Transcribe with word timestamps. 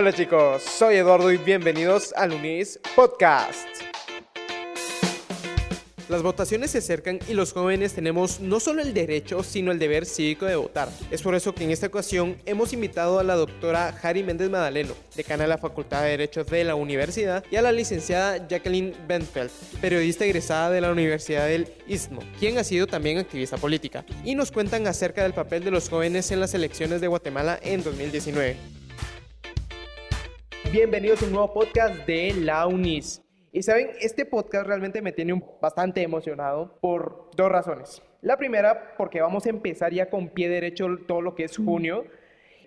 Hola 0.00 0.14
chicos, 0.14 0.62
soy 0.62 0.96
Eduardo 0.96 1.30
y 1.30 1.36
bienvenidos 1.36 2.14
al 2.16 2.32
UNIS 2.32 2.80
Podcast. 2.96 3.68
Las 6.08 6.22
votaciones 6.22 6.70
se 6.70 6.78
acercan 6.78 7.18
y 7.28 7.34
los 7.34 7.52
jóvenes 7.52 7.92
tenemos 7.92 8.40
no 8.40 8.60
solo 8.60 8.80
el 8.80 8.94
derecho, 8.94 9.42
sino 9.42 9.72
el 9.72 9.78
deber 9.78 10.06
cívico 10.06 10.46
de 10.46 10.56
votar. 10.56 10.88
Es 11.10 11.20
por 11.20 11.34
eso 11.34 11.54
que 11.54 11.64
en 11.64 11.70
esta 11.70 11.88
ocasión 11.88 12.38
hemos 12.46 12.72
invitado 12.72 13.18
a 13.18 13.24
la 13.24 13.34
doctora 13.34 13.92
Jari 13.92 14.22
Méndez 14.22 14.48
Madaleno, 14.48 14.94
decana 15.14 15.42
de 15.42 15.50
la 15.50 15.58
Facultad 15.58 16.04
de 16.04 16.08
Derecho 16.08 16.44
de 16.44 16.64
la 16.64 16.76
universidad, 16.76 17.44
y 17.50 17.56
a 17.56 17.62
la 17.62 17.70
licenciada 17.70 18.48
Jacqueline 18.48 18.94
Benfeld, 19.06 19.50
periodista 19.82 20.24
egresada 20.24 20.70
de 20.70 20.80
la 20.80 20.92
Universidad 20.92 21.46
del 21.46 21.68
Istmo, 21.86 22.22
quien 22.38 22.56
ha 22.56 22.64
sido 22.64 22.86
también 22.86 23.18
activista 23.18 23.58
política, 23.58 24.06
y 24.24 24.34
nos 24.34 24.50
cuentan 24.50 24.86
acerca 24.86 25.24
del 25.24 25.34
papel 25.34 25.62
de 25.62 25.72
los 25.72 25.90
jóvenes 25.90 26.30
en 26.30 26.40
las 26.40 26.54
elecciones 26.54 27.02
de 27.02 27.06
Guatemala 27.06 27.60
en 27.62 27.84
2019. 27.84 28.79
Bienvenidos 30.72 31.20
a 31.20 31.26
un 31.26 31.32
nuevo 31.32 31.52
podcast 31.52 32.06
de 32.06 32.32
la 32.32 32.64
UNIS. 32.68 33.20
Y 33.50 33.60
saben, 33.60 33.90
este 34.00 34.24
podcast 34.24 34.68
realmente 34.68 35.02
me 35.02 35.10
tiene 35.10 35.42
bastante 35.60 36.00
emocionado 36.00 36.78
por 36.80 37.28
dos 37.34 37.50
razones. 37.50 38.00
La 38.22 38.36
primera, 38.36 38.94
porque 38.96 39.20
vamos 39.20 39.46
a 39.46 39.50
empezar 39.50 39.92
ya 39.92 40.08
con 40.08 40.28
pie 40.28 40.48
derecho 40.48 40.86
todo 41.08 41.22
lo 41.22 41.34
que 41.34 41.42
es 41.42 41.56
junio. 41.56 42.04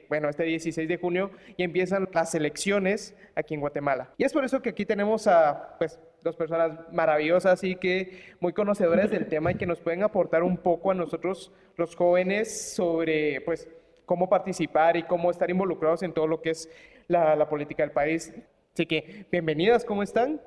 Bueno, 0.09 0.27
este 0.27 0.43
16 0.43 0.85
de 0.85 0.97
junio 0.97 1.31
y 1.55 1.63
empiezan 1.63 2.09
las 2.11 2.35
elecciones 2.35 3.15
aquí 3.35 3.53
en 3.53 3.61
Guatemala. 3.61 4.13
Y 4.17 4.25
es 4.25 4.33
por 4.33 4.43
eso 4.43 4.61
que 4.61 4.71
aquí 4.71 4.85
tenemos 4.85 5.25
a, 5.27 5.77
pues, 5.79 5.97
dos 6.21 6.35
personas 6.35 6.77
maravillosas 6.91 7.63
y 7.63 7.77
que 7.77 8.19
muy 8.41 8.51
conocedoras 8.51 9.11
del 9.11 9.27
tema 9.27 9.53
y 9.53 9.55
que 9.55 9.65
nos 9.65 9.79
pueden 9.79 10.03
aportar 10.03 10.43
un 10.43 10.57
poco 10.57 10.91
a 10.91 10.93
nosotros 10.93 11.53
los 11.77 11.95
jóvenes 11.95 12.73
sobre, 12.73 13.39
pues, 13.41 13.69
cómo 14.05 14.27
participar 14.27 14.97
y 14.97 15.03
cómo 15.03 15.31
estar 15.31 15.49
involucrados 15.49 16.03
en 16.03 16.13
todo 16.13 16.27
lo 16.27 16.41
que 16.41 16.49
es 16.49 16.69
la, 17.07 17.35
la 17.35 17.47
política 17.47 17.83
del 17.83 17.91
país. 17.91 18.33
Así 18.73 18.85
que, 18.85 19.25
bienvenidas, 19.31 19.85
¿cómo 19.85 20.03
están? 20.03 20.41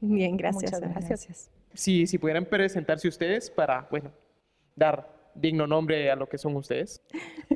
Bien, 0.00 0.36
gracias. 0.36 0.80
gracias. 0.80 1.50
Si, 1.74 2.06
si 2.06 2.18
pudieran 2.18 2.44
presentarse 2.44 3.08
ustedes 3.08 3.50
para, 3.50 3.86
bueno, 3.90 4.10
dar 4.76 5.08
digno 5.34 5.66
nombre 5.66 6.10
a 6.10 6.16
lo 6.16 6.28
que 6.28 6.38
son 6.38 6.56
ustedes. 6.56 7.00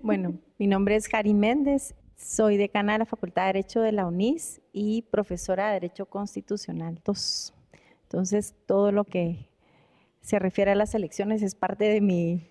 Bueno, 0.02 0.38
mi 0.58 0.66
nombre 0.66 0.96
es 0.96 1.08
Jari 1.08 1.34
Méndez, 1.34 1.94
soy 2.16 2.56
decana 2.56 2.94
de 2.94 3.00
la 3.00 3.04
Facultad 3.04 3.42
de 3.42 3.46
Derecho 3.48 3.80
de 3.80 3.92
la 3.92 4.06
UNIS 4.06 4.60
y 4.72 5.02
profesora 5.02 5.66
de 5.66 5.74
Derecho 5.74 6.06
Constitucional 6.06 7.00
2. 7.04 7.52
Entonces, 8.04 8.54
todo 8.66 8.92
lo 8.92 9.04
que 9.04 9.48
se 10.20 10.38
refiere 10.38 10.70
a 10.70 10.76
las 10.76 10.94
elecciones 10.94 11.42
es 11.42 11.54
parte 11.54 11.84
de 11.84 12.00
mi, 12.00 12.48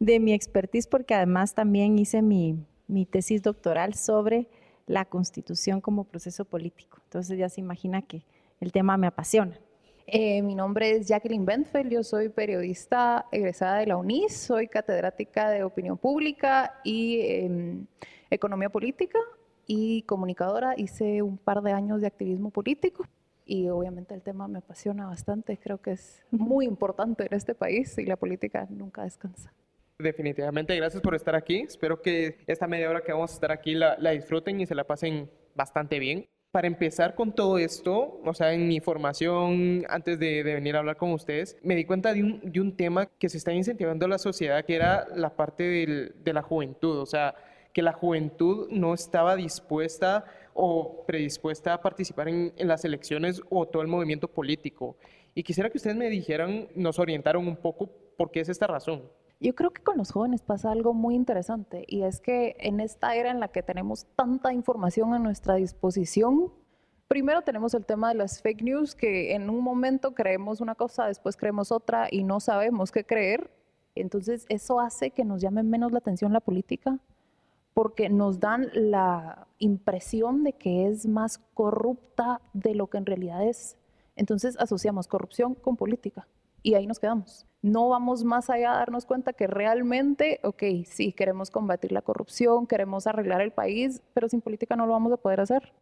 de 0.00 0.18
mi 0.18 0.32
expertise 0.32 0.86
porque 0.86 1.14
además 1.14 1.54
también 1.54 1.98
hice 1.98 2.22
mi, 2.22 2.66
mi 2.88 3.06
tesis 3.06 3.42
doctoral 3.42 3.94
sobre 3.94 4.48
la 4.86 5.04
constitución 5.04 5.80
como 5.80 6.04
proceso 6.04 6.44
político. 6.44 6.98
Entonces 7.04 7.38
ya 7.38 7.48
se 7.48 7.60
imagina 7.60 8.02
que 8.02 8.24
el 8.60 8.72
tema 8.72 8.96
me 8.96 9.06
apasiona. 9.06 9.58
Eh, 10.06 10.42
mi 10.42 10.54
nombre 10.54 10.90
es 10.90 11.08
Jacqueline 11.08 11.46
Bentfeld, 11.46 11.90
yo 11.90 12.02
soy 12.02 12.28
periodista 12.28 13.24
egresada 13.32 13.78
de 13.78 13.86
la 13.86 13.96
UNIS, 13.96 14.36
soy 14.36 14.68
catedrática 14.68 15.48
de 15.48 15.64
opinión 15.64 15.96
pública 15.96 16.74
y 16.84 17.20
em, 17.20 17.86
economía 18.30 18.68
política 18.68 19.18
y 19.66 20.02
comunicadora. 20.02 20.74
Hice 20.76 21.22
un 21.22 21.38
par 21.38 21.62
de 21.62 21.72
años 21.72 22.02
de 22.02 22.06
activismo 22.06 22.50
político 22.50 23.06
y 23.46 23.68
obviamente 23.68 24.14
el 24.14 24.20
tema 24.20 24.46
me 24.46 24.58
apasiona 24.58 25.06
bastante, 25.06 25.56
creo 25.56 25.78
que 25.78 25.92
es 25.92 26.22
muy 26.30 26.66
importante 26.66 27.26
en 27.26 27.34
este 27.34 27.54
país 27.54 27.96
y 27.96 28.04
la 28.04 28.16
política 28.16 28.66
nunca 28.68 29.04
descansa. 29.04 29.52
Definitivamente, 29.98 30.74
gracias 30.76 31.02
por 31.02 31.14
estar 31.14 31.34
aquí. 31.34 31.60
Espero 31.60 32.02
que 32.02 32.38
esta 32.46 32.66
media 32.66 32.90
hora 32.90 33.02
que 33.02 33.12
vamos 33.12 33.30
a 33.30 33.34
estar 33.34 33.52
aquí 33.52 33.74
la, 33.74 33.96
la 33.98 34.10
disfruten 34.10 34.60
y 34.60 34.66
se 34.66 34.74
la 34.74 34.84
pasen 34.84 35.30
bastante 35.54 35.98
bien 35.98 36.26
para 36.54 36.68
empezar 36.68 37.16
con 37.16 37.34
todo 37.34 37.58
esto, 37.58 38.20
o 38.24 38.32
sea, 38.32 38.52
en 38.52 38.68
mi 38.68 38.78
formación, 38.78 39.84
antes 39.88 40.20
de, 40.20 40.44
venir 40.44 40.76
a 40.76 40.78
hablar 40.78 40.96
con 40.96 41.10
ustedes, 41.10 41.56
me 41.64 41.74
di 41.74 41.84
cuenta 41.84 42.14
de 42.14 42.22
un, 42.22 42.40
de 42.44 42.60
un, 42.60 42.76
tema 42.76 43.06
que 43.06 43.28
se 43.28 43.38
está 43.38 43.52
incentivando 43.52 44.04
en 44.04 44.12
la 44.12 44.18
sociedad, 44.18 44.64
que 44.64 44.76
era 44.76 45.04
la 45.16 45.34
parte 45.34 45.64
del, 45.64 46.14
de 46.22 46.32
la 46.32 46.42
juventud, 46.42 46.96
o 46.98 47.06
sea, 47.06 47.34
que 47.72 47.82
la 47.82 47.92
juventud 47.92 48.68
no 48.70 48.94
estaba 48.94 49.34
dispuesta 49.34 50.26
o 50.52 51.04
predispuesta 51.08 51.74
a 51.74 51.82
participar 51.82 52.28
en, 52.28 52.52
en 52.56 52.68
las 52.68 52.84
elecciones 52.84 53.42
o 53.50 53.66
todo 53.66 53.82
el 53.82 53.88
movimiento 53.88 54.28
político. 54.28 54.96
Y 55.34 55.42
quisiera 55.42 55.70
que 55.70 55.78
ustedes 55.78 55.96
me 55.96 56.08
dijeran, 56.08 56.68
nos 56.76 57.00
orientaron 57.00 57.48
un 57.48 57.56
poco 57.56 57.90
por 58.16 58.30
qué 58.30 58.38
es 58.38 58.48
esta 58.48 58.68
razón. 58.68 59.02
Yo 59.40 59.54
creo 59.54 59.72
que 59.72 59.82
con 59.82 59.98
los 59.98 60.12
jóvenes 60.12 60.42
pasa 60.42 60.70
algo 60.70 60.94
muy 60.94 61.14
interesante 61.14 61.84
y 61.88 62.02
es 62.02 62.20
que 62.20 62.56
en 62.60 62.80
esta 62.80 63.14
era 63.14 63.30
en 63.30 63.40
la 63.40 63.48
que 63.48 63.62
tenemos 63.62 64.06
tanta 64.16 64.52
información 64.52 65.12
a 65.12 65.18
nuestra 65.18 65.56
disposición, 65.56 66.52
primero 67.08 67.42
tenemos 67.42 67.74
el 67.74 67.84
tema 67.84 68.08
de 68.08 68.14
las 68.14 68.40
fake 68.40 68.62
news, 68.62 68.94
que 68.94 69.34
en 69.34 69.50
un 69.50 69.60
momento 69.60 70.14
creemos 70.14 70.60
una 70.60 70.74
cosa, 70.74 71.06
después 71.06 71.36
creemos 71.36 71.72
otra 71.72 72.08
y 72.10 72.24
no 72.24 72.40
sabemos 72.40 72.90
qué 72.92 73.04
creer. 73.04 73.50
Entonces 73.94 74.46
eso 74.48 74.80
hace 74.80 75.10
que 75.10 75.24
nos 75.24 75.40
llame 75.40 75.62
menos 75.62 75.92
la 75.92 75.98
atención 75.98 76.32
la 76.32 76.40
política 76.40 76.98
porque 77.74 78.08
nos 78.08 78.38
dan 78.38 78.70
la 78.72 79.48
impresión 79.58 80.44
de 80.44 80.52
que 80.52 80.86
es 80.86 81.06
más 81.06 81.38
corrupta 81.54 82.40
de 82.52 82.74
lo 82.74 82.86
que 82.86 82.98
en 82.98 83.06
realidad 83.06 83.44
es. 83.46 83.76
Entonces 84.16 84.56
asociamos 84.58 85.08
corrupción 85.08 85.54
con 85.54 85.76
política 85.76 86.26
y 86.64 86.74
ahí 86.74 86.86
nos 86.86 86.98
quedamos. 86.98 87.46
No 87.62 87.90
vamos 87.90 88.24
más 88.24 88.50
allá 88.50 88.72
a 88.72 88.78
darnos 88.78 89.06
cuenta 89.06 89.34
que 89.34 89.46
realmente, 89.46 90.40
ok, 90.42 90.62
sí, 90.86 91.12
queremos 91.12 91.50
combatir 91.50 91.92
la 91.92 92.02
corrupción, 92.02 92.66
queremos 92.66 93.06
arreglar 93.06 93.42
el 93.42 93.52
país, 93.52 94.02
pero 94.14 94.28
sin 94.28 94.40
política 94.40 94.74
no 94.74 94.86
lo 94.86 94.94
vamos 94.94 95.12
a 95.12 95.18
poder 95.18 95.40
hacer. 95.40 95.72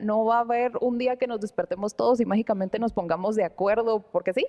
No 0.00 0.24
va 0.24 0.36
a 0.36 0.40
haber 0.40 0.72
un 0.80 0.98
día 0.98 1.16
que 1.16 1.26
nos 1.26 1.40
despertemos 1.40 1.94
todos 1.94 2.20
y 2.20 2.24
mágicamente 2.24 2.78
nos 2.78 2.92
pongamos 2.92 3.34
de 3.34 3.44
acuerdo, 3.44 4.00
porque 4.12 4.32
sí, 4.32 4.46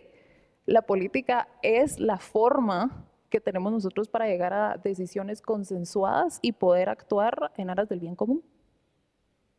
la 0.65 0.83
política 0.83 1.47
es 1.63 1.99
la 1.99 2.17
forma 2.17 3.07
que 3.29 3.41
tenemos 3.41 3.71
nosotros 3.71 4.07
para 4.07 4.27
llegar 4.27 4.53
a 4.53 4.77
decisiones 4.77 5.41
consensuadas 5.41 6.37
y 6.43 6.51
poder 6.51 6.89
actuar 6.89 7.51
en 7.57 7.71
aras 7.71 7.89
del 7.89 7.99
bien 7.99 8.15
común. 8.15 8.43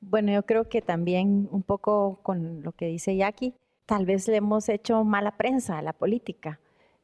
Bueno, 0.00 0.32
yo 0.32 0.44
creo 0.44 0.68
que 0.68 0.82
también 0.82 1.48
un 1.50 1.62
poco 1.62 2.20
con 2.22 2.62
lo 2.62 2.72
que 2.72 2.86
dice 2.86 3.16
Jackie, 3.16 3.54
tal 3.92 4.06
vez 4.06 4.26
le 4.26 4.36
hemos 4.36 4.70
hecho 4.70 5.04
mala 5.04 5.36
prensa 5.36 5.76
a 5.76 5.82
la 5.82 5.92
política, 5.92 6.58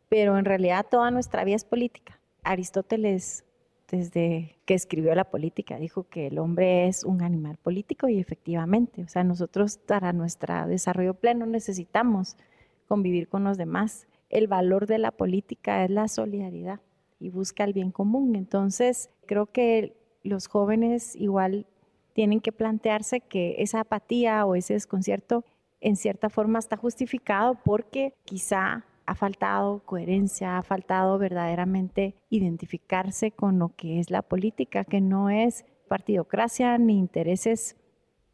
pero 0.08 0.38
en 0.38 0.46
realidad 0.46 0.86
toda 0.90 1.10
nuestra 1.10 1.44
vida 1.44 1.56
es 1.56 1.66
política. 1.66 2.18
Aristóteles, 2.44 3.44
desde 3.90 4.56
que 4.64 4.72
escribió 4.72 5.14
la 5.14 5.24
política, 5.24 5.78
dijo 5.78 6.04
que 6.04 6.28
el 6.28 6.38
hombre 6.38 6.88
es 6.88 7.04
un 7.04 7.20
animal 7.20 7.58
político 7.58 8.08
y 8.08 8.18
efectivamente, 8.18 9.02
o 9.02 9.08
sea, 9.08 9.22
nosotros 9.22 9.76
para 9.76 10.14
nuestro 10.14 10.66
desarrollo 10.66 11.12
pleno 11.12 11.44
necesitamos 11.44 12.38
convivir 12.86 13.28
con 13.28 13.44
los 13.44 13.58
demás. 13.58 14.06
El 14.30 14.46
valor 14.46 14.86
de 14.86 14.96
la 14.96 15.10
política 15.10 15.84
es 15.84 15.90
la 15.90 16.08
solidaridad 16.08 16.80
y 17.20 17.28
busca 17.28 17.64
el 17.64 17.74
bien 17.74 17.90
común. 17.90 18.34
Entonces, 18.34 19.10
creo 19.26 19.44
que 19.44 19.94
los 20.22 20.46
jóvenes 20.46 21.14
igual 21.16 21.66
tienen 22.14 22.40
que 22.40 22.50
plantearse 22.50 23.20
que 23.20 23.56
esa 23.58 23.80
apatía 23.80 24.46
o 24.46 24.54
ese 24.54 24.72
desconcierto 24.72 25.44
en 25.80 25.96
cierta 25.96 26.28
forma 26.28 26.58
está 26.58 26.76
justificado 26.76 27.58
porque 27.64 28.14
quizá 28.24 28.84
ha 29.06 29.14
faltado 29.14 29.80
coherencia, 29.86 30.58
ha 30.58 30.62
faltado 30.62 31.18
verdaderamente 31.18 32.14
identificarse 32.28 33.30
con 33.30 33.58
lo 33.58 33.74
que 33.74 34.00
es 34.00 34.10
la 34.10 34.22
política, 34.22 34.84
que 34.84 35.00
no 35.00 35.30
es 35.30 35.64
partidocracia 35.88 36.76
ni 36.76 36.98
intereses 36.98 37.76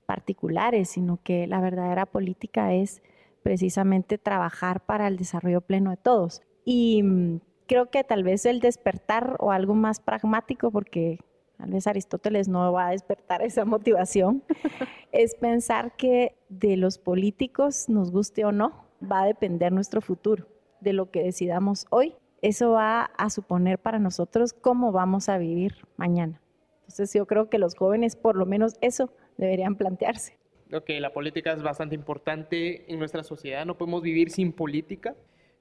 particulares, 0.06 0.88
sino 0.90 1.22
que 1.22 1.46
la 1.46 1.60
verdadera 1.60 2.06
política 2.06 2.74
es 2.74 3.02
precisamente 3.42 4.18
trabajar 4.18 4.84
para 4.84 5.06
el 5.06 5.16
desarrollo 5.16 5.60
pleno 5.60 5.90
de 5.90 5.96
todos. 5.96 6.42
Y 6.64 7.02
mm, 7.02 7.40
creo 7.66 7.90
que 7.90 8.02
tal 8.02 8.24
vez 8.24 8.44
el 8.46 8.60
despertar 8.60 9.36
o 9.38 9.52
algo 9.52 9.74
más 9.74 10.00
pragmático, 10.00 10.70
porque 10.70 11.18
tal 11.56 11.70
vez 11.70 11.86
Aristóteles 11.86 12.48
no 12.48 12.72
va 12.72 12.88
a 12.88 12.90
despertar 12.90 13.42
esa 13.42 13.64
motivación, 13.64 14.42
es 15.12 15.34
pensar 15.34 15.96
que 15.96 16.34
de 16.48 16.76
los 16.76 16.98
políticos, 16.98 17.88
nos 17.88 18.10
guste 18.10 18.44
o 18.44 18.52
no, 18.52 18.84
va 19.02 19.22
a 19.22 19.26
depender 19.26 19.72
nuestro 19.72 20.00
futuro, 20.00 20.46
de 20.80 20.92
lo 20.92 21.10
que 21.10 21.22
decidamos 21.22 21.86
hoy. 21.90 22.14
Eso 22.42 22.72
va 22.72 23.04
a 23.16 23.30
suponer 23.30 23.78
para 23.78 23.98
nosotros 23.98 24.52
cómo 24.52 24.92
vamos 24.92 25.28
a 25.28 25.38
vivir 25.38 25.76
mañana. 25.96 26.40
Entonces 26.82 27.12
yo 27.14 27.26
creo 27.26 27.48
que 27.48 27.58
los 27.58 27.74
jóvenes 27.74 28.16
por 28.16 28.36
lo 28.36 28.44
menos 28.44 28.74
eso 28.82 29.10
deberían 29.38 29.76
plantearse. 29.76 30.38
Ok, 30.72 30.90
la 31.00 31.12
política 31.12 31.52
es 31.52 31.62
bastante 31.62 31.94
importante 31.94 32.90
en 32.92 32.98
nuestra 32.98 33.22
sociedad, 33.22 33.64
no 33.64 33.78
podemos 33.78 34.02
vivir 34.02 34.30
sin 34.30 34.52
política, 34.52 35.14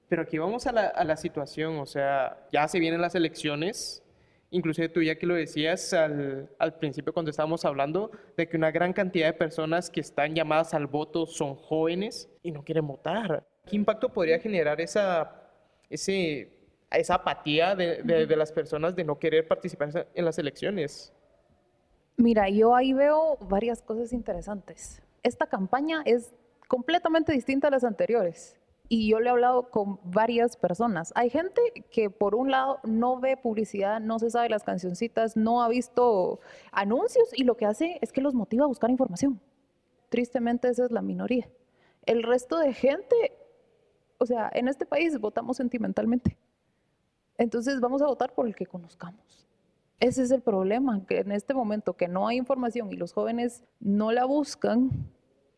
pero 0.08 0.22
aquí 0.22 0.38
vamos 0.38 0.66
a 0.66 0.72
la, 0.72 0.86
a 0.86 1.04
la 1.04 1.16
situación, 1.16 1.78
o 1.78 1.86
sea, 1.86 2.46
ya 2.52 2.68
se 2.68 2.78
vienen 2.78 3.00
las 3.00 3.14
elecciones, 3.14 4.03
inclusive 4.54 4.88
tú 4.88 5.02
ya 5.02 5.16
que 5.16 5.26
lo 5.26 5.34
decías 5.34 5.92
al, 5.92 6.48
al, 6.58 6.74
principio 6.78 7.12
cuando 7.12 7.30
estábamos 7.30 7.64
hablando, 7.64 8.10
de 8.36 8.48
que 8.48 8.56
una 8.56 8.70
gran 8.70 8.92
cantidad 8.92 9.26
de 9.26 9.32
personas 9.32 9.90
que 9.90 10.00
están 10.00 10.34
llamadas 10.34 10.74
al 10.74 10.86
voto 10.86 11.26
son 11.26 11.56
jóvenes 11.56 12.28
y 12.42 12.52
no 12.52 12.62
quieren 12.62 12.86
votar. 12.86 13.44
¿Qué 13.66 13.76
impacto 13.76 14.08
podría 14.08 14.38
generar 14.38 14.80
esa, 14.80 15.42
ese, 15.90 16.52
esa 16.90 17.14
apatía 17.16 17.74
de, 17.74 18.02
de, 18.02 18.26
de 18.26 18.36
las 18.36 18.52
personas 18.52 18.94
de 18.94 19.02
no 19.02 19.18
querer 19.18 19.48
participar 19.48 20.06
en 20.14 20.24
las 20.24 20.38
elecciones? 20.38 21.12
Mira, 22.16 22.48
yo 22.48 22.76
ahí 22.76 22.92
veo 22.92 23.36
varias 23.40 23.82
cosas 23.82 24.12
interesantes. 24.12 25.02
Esta 25.24 25.46
campaña 25.46 26.02
es 26.04 26.32
completamente 26.68 27.32
distinta 27.32 27.68
a 27.68 27.70
las 27.72 27.82
anteriores. 27.82 28.56
Y 28.88 29.08
yo 29.08 29.18
le 29.18 29.26
he 29.26 29.30
hablado 29.30 29.70
con 29.70 29.98
varias 30.04 30.56
personas. 30.56 31.12
Hay 31.16 31.30
gente 31.30 31.60
que 31.90 32.10
por 32.10 32.34
un 32.34 32.50
lado 32.50 32.80
no 32.84 33.18
ve 33.18 33.36
publicidad, 33.36 33.98
no 34.00 34.18
se 34.18 34.30
sabe 34.30 34.50
las 34.50 34.62
cancioncitas, 34.62 35.36
no 35.36 35.62
ha 35.62 35.68
visto 35.68 36.40
anuncios 36.70 37.30
y 37.34 37.44
lo 37.44 37.56
que 37.56 37.64
hace 37.64 37.98
es 38.02 38.12
que 38.12 38.20
los 38.20 38.34
motiva 38.34 38.64
a 38.64 38.68
buscar 38.68 38.90
información. 38.90 39.40
Tristemente 40.10 40.68
esa 40.68 40.84
es 40.84 40.90
la 40.90 41.00
minoría. 41.00 41.48
El 42.04 42.22
resto 42.22 42.58
de 42.58 42.74
gente, 42.74 43.16
o 44.18 44.26
sea, 44.26 44.50
en 44.52 44.68
este 44.68 44.84
país 44.84 45.18
votamos 45.18 45.56
sentimentalmente. 45.56 46.36
Entonces 47.38 47.80
vamos 47.80 48.02
a 48.02 48.06
votar 48.06 48.34
por 48.34 48.46
el 48.46 48.54
que 48.54 48.66
conozcamos. 48.66 49.48
Ese 50.00 50.22
es 50.22 50.30
el 50.30 50.42
problema, 50.42 51.04
que 51.06 51.20
en 51.20 51.32
este 51.32 51.54
momento 51.54 51.94
que 51.94 52.08
no 52.08 52.28
hay 52.28 52.36
información 52.36 52.92
y 52.92 52.96
los 52.96 53.12
jóvenes 53.12 53.64
no 53.80 54.12
la 54.12 54.26
buscan, 54.26 54.90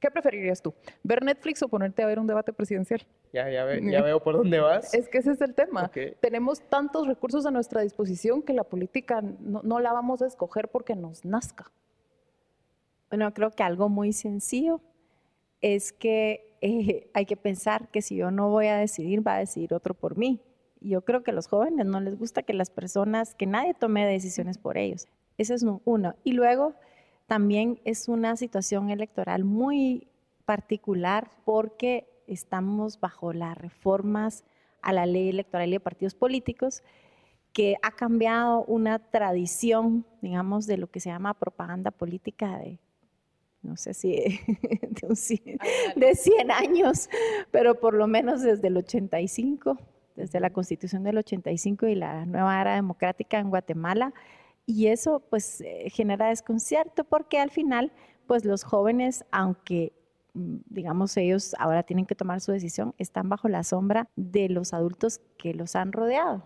¿qué 0.06 0.10
preferirías 0.12 0.62
tú? 0.62 0.72
¿Ver 1.02 1.24
Netflix 1.24 1.62
o 1.64 1.68
ponerte 1.68 2.00
a 2.00 2.06
ver 2.06 2.20
un 2.20 2.28
debate 2.28 2.52
presidencial? 2.52 3.04
Ya, 3.32 3.50
ya, 3.50 3.64
veo 3.64 4.22
por 4.22 4.36
dónde 4.36 4.60
vas. 4.60 4.94
Es 4.94 5.08
que 5.08 5.18
ese 5.18 5.32
es 5.32 5.40
el 5.40 5.52
tema. 5.52 5.90
Tenemos 6.20 6.60
tantos 6.60 7.08
recursos 7.08 7.44
a 7.44 7.50
nuestra 7.50 7.80
disposición 7.80 8.42
que 8.42 8.52
la 8.52 8.62
política 8.62 9.20
no, 9.40 9.80
la 9.80 9.92
vamos 9.92 10.22
a 10.22 10.26
escoger 10.26 10.68
porque 10.68 10.94
nos 10.94 11.24
nazca. 11.24 11.72
Bueno, 13.10 13.32
creo 13.34 13.50
que 13.50 13.64
algo 13.64 13.88
muy 13.88 14.12
sencillo 14.12 14.80
es 15.60 15.92
que 15.92 16.56
eh, 16.60 17.10
hay 17.12 17.26
que 17.26 17.36
pensar 17.36 17.88
que 17.88 18.00
si 18.00 18.14
yo 18.14 18.30
no 18.30 18.48
voy 18.50 18.68
a 18.68 18.76
decidir, 18.76 19.26
va 19.26 19.34
a 19.34 19.38
decidir 19.38 19.74
otro 19.74 19.94
por 19.94 20.16
mí 20.16 20.40
yo 20.82 21.02
creo 21.02 21.22
que 21.22 21.30
a 21.30 21.34
los 21.34 21.48
jóvenes 21.48 21.86
no 21.86 22.00
les 22.00 22.16
gusta 22.18 22.42
que 22.42 22.52
las 22.52 22.70
personas, 22.70 23.34
que 23.34 23.46
nadie 23.46 23.74
tome 23.74 24.06
decisiones 24.06 24.58
por 24.58 24.78
ellos. 24.78 25.08
Ese 25.38 25.54
es 25.54 25.64
uno. 25.84 26.14
Y 26.22 26.32
luego 26.32 26.74
también 27.26 27.80
es 27.84 28.08
una 28.08 28.36
situación 28.36 28.90
electoral 28.90 29.44
muy 29.44 30.08
particular 30.44 31.30
porque 31.44 32.08
estamos 32.26 33.00
bajo 33.00 33.32
las 33.32 33.56
reformas 33.56 34.44
a 34.82 34.92
la 34.92 35.06
ley 35.06 35.28
electoral 35.28 35.68
y 35.68 35.72
de 35.72 35.80
partidos 35.80 36.14
políticos 36.14 36.82
que 37.52 37.76
ha 37.82 37.90
cambiado 37.90 38.64
una 38.64 38.98
tradición, 38.98 40.04
digamos, 40.20 40.66
de 40.66 40.76
lo 40.76 40.90
que 40.90 41.00
se 41.00 41.08
llama 41.08 41.34
propaganda 41.34 41.90
política 41.90 42.58
de, 42.58 42.78
no 43.62 43.76
sé 43.76 43.94
si 43.94 44.10
de, 44.80 45.58
de 45.96 46.14
100 46.14 46.50
años, 46.50 47.08
pero 47.50 47.80
por 47.80 47.94
lo 47.94 48.06
menos 48.06 48.42
desde 48.42 48.68
el 48.68 48.76
85 48.76 49.78
desde 50.16 50.40
la 50.40 50.50
Constitución 50.50 51.04
del 51.04 51.18
85 51.18 51.86
y 51.86 51.94
la 51.94 52.24
nueva 52.24 52.60
era 52.60 52.74
democrática 52.74 53.38
en 53.38 53.50
Guatemala. 53.50 54.12
Y 54.66 54.88
eso 54.88 55.20
pues 55.30 55.60
eh, 55.60 55.88
genera 55.90 56.28
desconcierto 56.28 57.04
porque 57.04 57.38
al 57.38 57.50
final 57.50 57.92
pues 58.26 58.44
los 58.44 58.64
jóvenes, 58.64 59.24
aunque 59.30 59.92
mm, 60.34 60.56
digamos 60.68 61.16
ellos 61.16 61.54
ahora 61.58 61.84
tienen 61.84 62.06
que 62.06 62.16
tomar 62.16 62.40
su 62.40 62.52
decisión, 62.52 62.94
están 62.98 63.28
bajo 63.28 63.48
la 63.48 63.62
sombra 63.62 64.08
de 64.16 64.48
los 64.48 64.74
adultos 64.74 65.20
que 65.38 65.54
los 65.54 65.76
han 65.76 65.92
rodeado. 65.92 66.42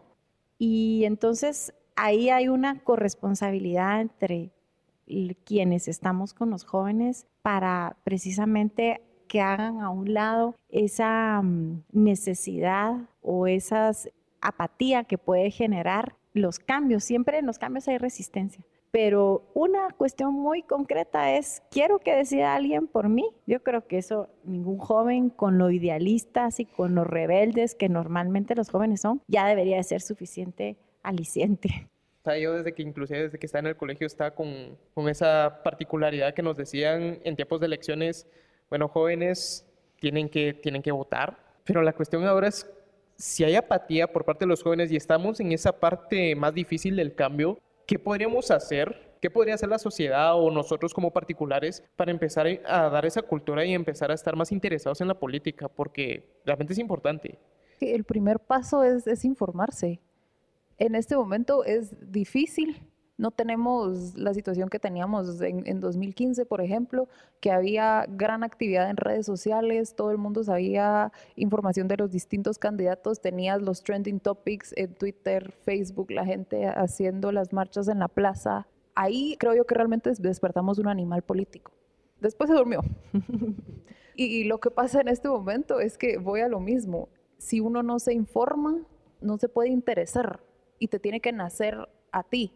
Y 0.58 1.04
entonces 1.04 1.72
ahí 1.96 2.28
hay 2.30 2.48
una 2.48 2.80
corresponsabilidad 2.84 4.00
entre 4.00 4.52
quienes 5.44 5.88
estamos 5.88 6.34
con 6.34 6.50
los 6.50 6.64
jóvenes 6.64 7.26
para 7.42 7.96
precisamente 8.04 9.02
que 9.26 9.40
hagan 9.40 9.80
a 9.80 9.90
un 9.90 10.12
lado 10.12 10.54
esa 10.68 11.40
mm, 11.42 11.84
necesidad 11.92 12.96
o 13.22 13.46
esa 13.46 13.92
apatía 14.40 15.04
que 15.04 15.18
puede 15.18 15.50
generar 15.50 16.16
los 16.32 16.58
cambios. 16.58 17.04
Siempre 17.04 17.38
en 17.38 17.46
los 17.46 17.58
cambios 17.58 17.88
hay 17.88 17.98
resistencia. 17.98 18.64
Pero 18.90 19.48
una 19.54 19.90
cuestión 19.96 20.34
muy 20.34 20.62
concreta 20.62 21.36
es, 21.36 21.62
quiero 21.70 22.00
que 22.00 22.16
decida 22.16 22.54
alguien 22.54 22.88
por 22.88 23.08
mí. 23.08 23.24
Yo 23.46 23.62
creo 23.62 23.86
que 23.86 23.98
eso 23.98 24.28
ningún 24.42 24.78
joven 24.78 25.30
con 25.30 25.58
lo 25.58 25.70
idealistas 25.70 26.58
y 26.58 26.66
con 26.66 26.96
los 26.96 27.06
rebeldes 27.06 27.76
que 27.76 27.88
normalmente 27.88 28.56
los 28.56 28.68
jóvenes 28.68 29.00
son, 29.00 29.22
ya 29.28 29.46
debería 29.46 29.76
de 29.76 29.84
ser 29.84 30.00
suficiente 30.00 30.76
aliciente. 31.04 31.88
O 32.22 32.24
sea, 32.24 32.38
yo 32.38 32.52
desde 32.52 32.74
que 32.74 32.82
inclusive 32.82 33.22
desde 33.22 33.38
que 33.38 33.46
estaba 33.46 33.60
en 33.60 33.66
el 33.68 33.76
colegio 33.76 34.06
estaba 34.06 34.32
con, 34.32 34.76
con 34.92 35.08
esa 35.08 35.60
particularidad 35.62 36.34
que 36.34 36.42
nos 36.42 36.56
decían 36.56 37.20
en 37.24 37.36
tiempos 37.36 37.60
de 37.60 37.66
elecciones, 37.66 38.26
bueno, 38.68 38.88
jóvenes 38.88 39.66
tienen 40.00 40.28
que, 40.28 40.52
tienen 40.52 40.82
que 40.82 40.92
votar, 40.92 41.38
pero 41.64 41.82
la 41.82 41.92
cuestión 41.92 42.24
ahora 42.26 42.48
es 42.48 42.68
si 43.20 43.44
hay 43.44 43.54
apatía 43.54 44.10
por 44.10 44.24
parte 44.24 44.44
de 44.44 44.48
los 44.48 44.62
jóvenes 44.62 44.90
y 44.90 44.96
estamos 44.96 45.40
en 45.40 45.52
esa 45.52 45.78
parte 45.78 46.34
más 46.34 46.54
difícil 46.54 46.96
del 46.96 47.14
cambio, 47.14 47.58
¿qué 47.86 47.98
podríamos 47.98 48.50
hacer? 48.50 49.10
¿Qué 49.20 49.30
podría 49.30 49.54
hacer 49.54 49.68
la 49.68 49.78
sociedad 49.78 50.34
o 50.34 50.50
nosotros 50.50 50.94
como 50.94 51.12
particulares 51.12 51.84
para 51.96 52.10
empezar 52.10 52.46
a 52.64 52.88
dar 52.88 53.04
esa 53.04 53.20
cultura 53.20 53.64
y 53.66 53.74
empezar 53.74 54.10
a 54.10 54.14
estar 54.14 54.34
más 54.34 54.50
interesados 54.50 55.02
en 55.02 55.08
la 55.08 55.18
política? 55.18 55.68
Porque 55.68 56.40
realmente 56.46 56.72
es 56.72 56.78
importante. 56.78 57.38
El 57.80 58.04
primer 58.04 58.40
paso 58.40 58.82
es, 58.82 59.06
es 59.06 59.24
informarse. 59.26 60.00
En 60.78 60.94
este 60.94 61.14
momento 61.14 61.62
es 61.64 61.94
difícil 62.10 62.89
no 63.20 63.30
tenemos 63.30 64.16
la 64.16 64.32
situación 64.32 64.70
que 64.70 64.78
teníamos 64.78 65.42
en, 65.42 65.78
2015, 65.78 66.46
por 66.46 66.62
ejemplo, 66.62 67.06
que 67.40 67.50
había 67.50 68.06
gran 68.08 68.42
actividad 68.42 68.88
en 68.88 68.96
redes 68.96 69.26
sociales, 69.26 69.94
todo 69.94 70.10
el 70.10 70.16
mundo 70.16 70.42
sabía 70.42 71.12
información 71.36 71.86
de 71.86 71.98
los 71.98 72.10
distintos 72.10 72.58
candidatos, 72.58 73.20
tenías 73.20 73.60
los 73.60 73.82
trending 73.82 74.20
topics 74.20 74.72
en 74.74 74.94
Twitter, 74.94 75.52
Facebook, 75.64 76.10
la 76.10 76.24
gente 76.24 76.66
haciendo 76.66 77.30
las 77.30 77.52
marchas 77.52 77.88
en 77.88 77.98
la 77.98 78.08
plaza. 78.08 78.66
Ahí 78.94 79.36
creo 79.38 79.54
yo 79.54 79.66
que 79.66 79.74
realmente 79.74 80.10
despertamos 80.18 80.78
un 80.78 80.88
animal 80.88 81.20
político. 81.20 81.72
Después 82.22 82.48
se 82.48 82.56
durmió. 82.56 82.80
y 84.16 84.44
lo 84.44 84.60
que 84.60 84.70
pasa 84.70 85.02
en 85.02 85.08
este 85.08 85.28
momento 85.28 85.78
es 85.80 85.98
que 85.98 86.16
voy 86.16 86.40
a 86.40 86.48
lo 86.48 86.58
mismo. 86.58 87.10
Si 87.36 87.60
uno 87.60 87.82
no 87.82 87.98
se 87.98 88.14
informa, 88.14 88.78
no 89.20 89.36
se 89.36 89.50
puede 89.50 89.68
interesar 89.68 90.40
y 90.78 90.88
te 90.88 90.98
tiene 90.98 91.20
que 91.20 91.32
nacer 91.32 91.86
a 92.12 92.22
ti. 92.22 92.54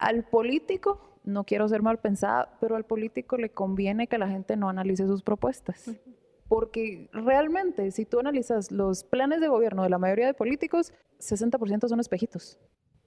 Al 0.00 0.24
político, 0.24 1.18
no 1.24 1.44
quiero 1.44 1.68
ser 1.68 1.82
mal 1.82 1.98
pensada, 1.98 2.56
pero 2.58 2.74
al 2.74 2.84
político 2.84 3.36
le 3.36 3.50
conviene 3.50 4.06
que 4.06 4.16
la 4.16 4.28
gente 4.28 4.56
no 4.56 4.70
analice 4.70 5.06
sus 5.06 5.22
propuestas. 5.22 5.90
Porque 6.48 7.10
realmente, 7.12 7.90
si 7.90 8.06
tú 8.06 8.18
analizas 8.18 8.72
los 8.72 9.04
planes 9.04 9.42
de 9.42 9.48
gobierno 9.48 9.82
de 9.82 9.90
la 9.90 9.98
mayoría 9.98 10.26
de 10.26 10.34
políticos, 10.34 10.94
60% 11.18 11.86
son 11.86 12.00
espejitos. 12.00 12.58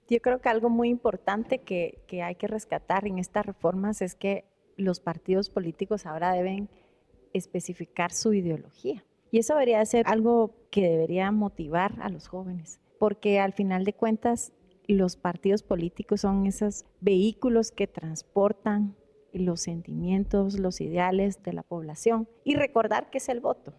Yo 0.08 0.20
creo 0.20 0.40
que 0.40 0.48
algo 0.48 0.70
muy 0.70 0.88
importante 0.88 1.58
que, 1.58 2.04
que 2.06 2.22
hay 2.22 2.36
que 2.36 2.46
rescatar 2.46 3.08
en 3.08 3.18
estas 3.18 3.44
reformas 3.44 4.00
es 4.00 4.14
que 4.14 4.44
los 4.76 5.00
partidos 5.00 5.50
políticos 5.50 6.06
ahora 6.06 6.32
deben 6.32 6.68
especificar 7.32 8.12
su 8.12 8.32
ideología. 8.32 9.04
Y 9.32 9.38
eso 9.38 9.54
debería 9.54 9.84
ser 9.84 10.06
algo 10.06 10.54
que 10.70 10.82
debería 10.82 11.32
motivar 11.32 11.96
a 12.00 12.08
los 12.08 12.28
jóvenes, 12.28 12.80
porque 13.00 13.40
al 13.40 13.52
final 13.52 13.84
de 13.84 13.94
cuentas 13.94 14.52
los 14.86 15.16
partidos 15.16 15.62
políticos 15.62 16.20
son 16.22 16.46
esos 16.46 16.84
vehículos 17.00 17.72
que 17.72 17.86
transportan 17.86 18.96
los 19.32 19.60
sentimientos, 19.60 20.58
los 20.58 20.80
ideales 20.80 21.42
de 21.42 21.52
la 21.52 21.62
población 21.62 22.28
y 22.44 22.54
recordar 22.54 23.10
que 23.10 23.18
es 23.18 23.28
el 23.28 23.40
voto. 23.40 23.72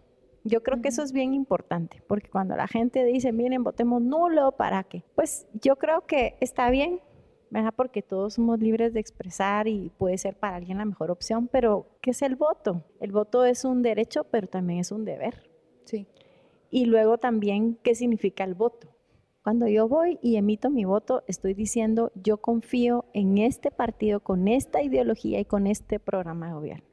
Yo 0.43 0.61
creo 0.61 0.81
que 0.81 0.89
eso 0.89 1.01
es 1.01 1.11
bien 1.11 1.33
importante, 1.33 2.03
porque 2.07 2.29
cuando 2.29 2.55
la 2.55 2.67
gente 2.67 3.03
dice, 3.03 3.31
miren, 3.31 3.63
votemos 3.63 4.01
nulo, 4.01 4.51
¿para 4.51 4.83
qué? 4.83 5.03
Pues 5.15 5.47
yo 5.53 5.75
creo 5.77 6.05
que 6.05 6.37
está 6.39 6.69
bien, 6.69 6.99
¿verdad? 7.49 7.73
Porque 7.75 8.03
todos 8.03 8.35
somos 8.35 8.59
libres 8.59 8.93
de 8.93 8.99
expresar 8.99 9.67
y 9.67 9.91
puede 9.97 10.19
ser 10.19 10.37
para 10.37 10.57
alguien 10.57 10.77
la 10.77 10.85
mejor 10.85 11.09
opción, 11.09 11.47
pero 11.47 11.87
¿qué 12.01 12.11
es 12.11 12.21
el 12.21 12.35
voto? 12.35 12.83
El 12.99 13.11
voto 13.11 13.43
es 13.43 13.65
un 13.65 13.81
derecho, 13.81 14.25
pero 14.25 14.47
también 14.47 14.81
es 14.81 14.91
un 14.91 15.03
deber. 15.03 15.49
Sí. 15.85 16.05
Y 16.69 16.85
luego 16.85 17.17
también, 17.17 17.79
¿qué 17.81 17.95
significa 17.95 18.43
el 18.43 18.53
voto? 18.53 18.94
Cuando 19.45 19.67
yo 19.67 19.87
voy 19.87 20.17
y 20.23 20.37
emito 20.37 20.71
mi 20.71 20.85
voto, 20.85 21.23
estoy 21.27 21.53
diciendo, 21.53 22.11
yo 22.15 22.37
confío 22.37 23.05
en 23.13 23.37
este 23.37 23.69
partido 23.69 24.19
con 24.19 24.47
esta 24.47 24.81
ideología 24.81 25.39
y 25.39 25.45
con 25.45 25.67
este 25.67 25.99
programa 25.99 26.47
de 26.47 26.53
gobierno. 26.53 26.87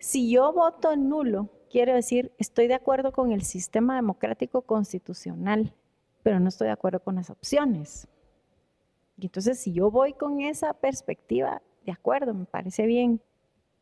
Si 0.00 0.28
yo 0.28 0.52
voto 0.52 0.96
nulo, 0.96 1.48
quiero 1.70 1.94
decir, 1.94 2.32
estoy 2.38 2.66
de 2.66 2.74
acuerdo 2.74 3.12
con 3.12 3.30
el 3.30 3.42
sistema 3.42 3.94
democrático 3.94 4.62
constitucional, 4.62 5.72
pero 6.24 6.40
no 6.40 6.48
estoy 6.48 6.66
de 6.66 6.72
acuerdo 6.72 6.98
con 6.98 7.14
las 7.14 7.30
opciones. 7.30 8.08
Y 9.16 9.26
entonces, 9.26 9.60
si 9.60 9.72
yo 9.72 9.88
voy 9.88 10.14
con 10.14 10.40
esa 10.40 10.74
perspectiva, 10.74 11.62
de 11.86 11.92
acuerdo, 11.92 12.34
me 12.34 12.46
parece 12.46 12.86
bien. 12.86 13.22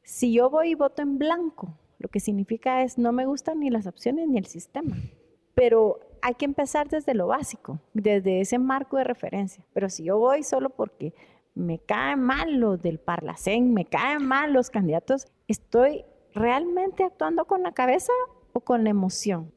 Si 0.03 0.35
yo 0.35 0.51
voy 0.51 0.73
y 0.73 0.75
voto 0.75 1.01
en 1.01 1.17
blanco, 1.17 1.79
lo 1.99 2.11
que 2.11 2.21
significa 2.21 2.83
es 2.83 2.99
no 2.99 3.11
me 3.13 3.25
gustan 3.25 3.61
ni 3.61 3.71
las 3.71 3.87
opciones 3.87 4.29
ni 4.29 4.37
el 4.37 4.45
sistema. 4.45 4.99
Pero 5.55 6.08
hay 6.23 6.35
que 6.35 6.45
empezar 6.45 6.89
desde 6.89 7.15
lo 7.15 7.29
básico, 7.29 7.81
desde 7.95 8.41
ese 8.41 8.59
marco 8.59 8.97
de 8.97 9.05
referencia. 9.05 9.65
Pero 9.73 9.89
si 9.89 10.05
yo 10.05 10.19
voy 10.19 10.43
solo 10.43 10.71
porque 10.71 11.15
me 11.55 11.79
caen 11.79 12.21
mal 12.21 12.59
los 12.61 12.81
del 12.81 12.99
Parlacén, 12.99 13.75
me 13.75 13.85
caen 13.85 14.25
mal 14.27 14.53
los 14.53 14.71
candidatos, 14.71 15.27
¿estoy 15.49 16.05
realmente 16.35 17.05
actuando 17.05 17.47
con 17.47 17.63
la 17.63 17.73
cabeza 17.73 18.13
o 18.53 18.61
con 18.61 18.85
la 18.85 18.91
emoción? 18.91 19.53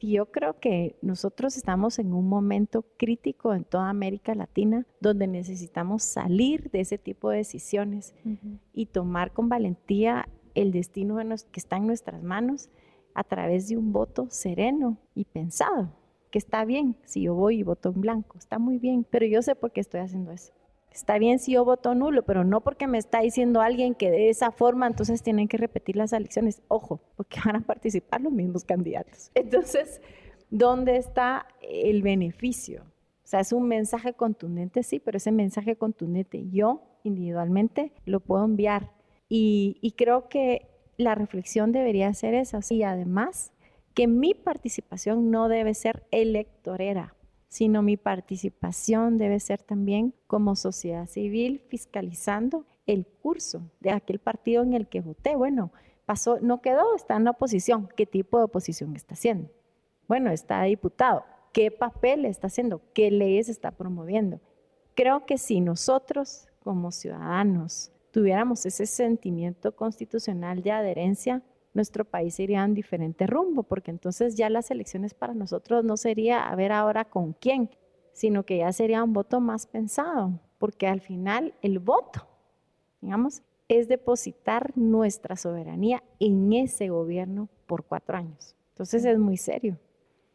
yo 0.00 0.26
creo 0.26 0.58
que 0.60 0.96
nosotros 1.02 1.56
estamos 1.56 1.98
en 1.98 2.12
un 2.12 2.28
momento 2.28 2.84
crítico 2.98 3.54
en 3.54 3.64
toda 3.64 3.88
América 3.88 4.34
Latina 4.34 4.86
donde 5.00 5.26
necesitamos 5.26 6.02
salir 6.02 6.70
de 6.70 6.80
ese 6.80 6.98
tipo 6.98 7.30
de 7.30 7.38
decisiones 7.38 8.14
y 8.72 8.86
tomar 8.86 9.32
con 9.32 9.48
valentía 9.48 10.28
el 10.54 10.72
destino 10.72 11.16
que 11.16 11.60
está 11.60 11.76
en 11.76 11.86
nuestras 11.86 12.22
manos 12.22 12.68
a 13.14 13.24
través 13.24 13.68
de 13.68 13.76
un 13.76 13.92
voto 13.92 14.26
sereno 14.30 14.98
y 15.14 15.24
pensado, 15.24 15.90
que 16.34 16.38
está 16.38 16.64
bien 16.64 16.96
si 17.04 17.22
yo 17.22 17.34
voy 17.36 17.60
y 17.60 17.62
voto 17.62 17.90
en 17.90 18.00
blanco, 18.00 18.38
está 18.38 18.58
muy 18.58 18.78
bien, 18.78 19.06
pero 19.08 19.24
yo 19.24 19.40
sé 19.40 19.54
por 19.54 19.70
qué 19.70 19.80
estoy 19.80 20.00
haciendo 20.00 20.32
eso. 20.32 20.52
Está 20.90 21.16
bien 21.16 21.38
si 21.38 21.52
yo 21.52 21.64
voto 21.64 21.94
nulo, 21.94 22.24
pero 22.24 22.42
no 22.42 22.60
porque 22.60 22.88
me 22.88 22.98
está 22.98 23.20
diciendo 23.20 23.60
alguien 23.60 23.94
que 23.94 24.10
de 24.10 24.30
esa 24.30 24.50
forma 24.50 24.88
entonces 24.88 25.22
tienen 25.22 25.46
que 25.46 25.58
repetir 25.58 25.94
las 25.94 26.12
elecciones. 26.12 26.60
Ojo, 26.66 27.00
porque 27.16 27.38
van 27.44 27.54
a 27.54 27.60
participar 27.60 28.20
los 28.20 28.32
mismos 28.32 28.64
candidatos. 28.64 29.30
Entonces, 29.36 30.00
¿dónde 30.50 30.96
está 30.96 31.46
el 31.62 32.02
beneficio? 32.02 32.82
O 32.82 33.26
sea, 33.28 33.38
es 33.38 33.52
un 33.52 33.68
mensaje 33.68 34.14
contundente, 34.14 34.82
sí, 34.82 34.98
pero 34.98 35.18
ese 35.18 35.30
mensaje 35.30 35.76
contundente 35.76 36.50
yo 36.50 36.82
individualmente 37.04 37.92
lo 38.06 38.18
puedo 38.18 38.44
enviar. 38.44 38.90
Y, 39.28 39.78
y 39.82 39.92
creo 39.92 40.28
que 40.28 40.66
la 40.96 41.14
reflexión 41.14 41.70
debería 41.70 42.12
ser 42.12 42.34
esa. 42.34 42.58
Y 42.70 42.82
además, 42.82 43.52
que 43.94 44.06
mi 44.06 44.34
participación 44.34 45.30
no 45.30 45.48
debe 45.48 45.74
ser 45.74 46.06
electorera 46.10 47.14
sino 47.54 47.82
mi 47.82 47.96
participación 47.96 49.16
debe 49.16 49.38
ser 49.38 49.62
también 49.62 50.12
como 50.26 50.56
sociedad 50.56 51.06
civil 51.06 51.62
fiscalizando 51.68 52.66
el 52.84 53.06
curso 53.06 53.70
de 53.78 53.92
aquel 53.92 54.18
partido 54.18 54.64
en 54.64 54.72
el 54.72 54.88
que 54.88 55.00
voté. 55.00 55.36
Bueno, 55.36 55.70
pasó, 56.04 56.40
no 56.40 56.60
quedó, 56.60 56.96
está 56.96 57.14
en 57.14 57.22
la 57.22 57.30
oposición. 57.30 57.88
¿Qué 57.96 58.06
tipo 58.06 58.38
de 58.38 58.46
oposición 58.46 58.96
está 58.96 59.14
haciendo? 59.14 59.52
Bueno, 60.08 60.32
está 60.32 60.64
diputado. 60.64 61.24
¿Qué 61.52 61.70
papel 61.70 62.24
está 62.24 62.48
haciendo? 62.48 62.82
¿Qué 62.92 63.12
leyes 63.12 63.48
está 63.48 63.70
promoviendo? 63.70 64.40
Creo 64.96 65.24
que 65.24 65.38
si 65.38 65.60
nosotros 65.60 66.48
como 66.58 66.90
ciudadanos 66.90 67.92
tuviéramos 68.10 68.66
ese 68.66 68.86
sentimiento 68.86 69.76
constitucional 69.76 70.60
de 70.64 70.72
adherencia, 70.72 71.40
nuestro 71.74 72.04
país 72.04 72.38
iría 72.40 72.64
en 72.64 72.74
diferente 72.74 73.26
rumbo, 73.26 73.64
porque 73.64 73.90
entonces 73.90 74.36
ya 74.36 74.48
las 74.48 74.70
elecciones 74.70 75.12
para 75.12 75.34
nosotros 75.34 75.84
no 75.84 75.96
sería 75.96 76.48
a 76.48 76.54
ver 76.56 76.72
ahora 76.72 77.04
con 77.04 77.32
quién, 77.34 77.70
sino 78.12 78.44
que 78.44 78.58
ya 78.58 78.72
sería 78.72 79.02
un 79.02 79.12
voto 79.12 79.40
más 79.40 79.66
pensado, 79.66 80.40
porque 80.58 80.86
al 80.86 81.00
final 81.00 81.54
el 81.60 81.80
voto, 81.80 82.26
digamos, 83.00 83.42
es 83.68 83.88
depositar 83.88 84.72
nuestra 84.76 85.36
soberanía 85.36 86.02
en 86.20 86.52
ese 86.52 86.88
gobierno 86.88 87.48
por 87.66 87.84
cuatro 87.84 88.16
años. 88.16 88.54
Entonces 88.70 89.04
es 89.04 89.18
muy 89.18 89.36
serio. 89.36 89.78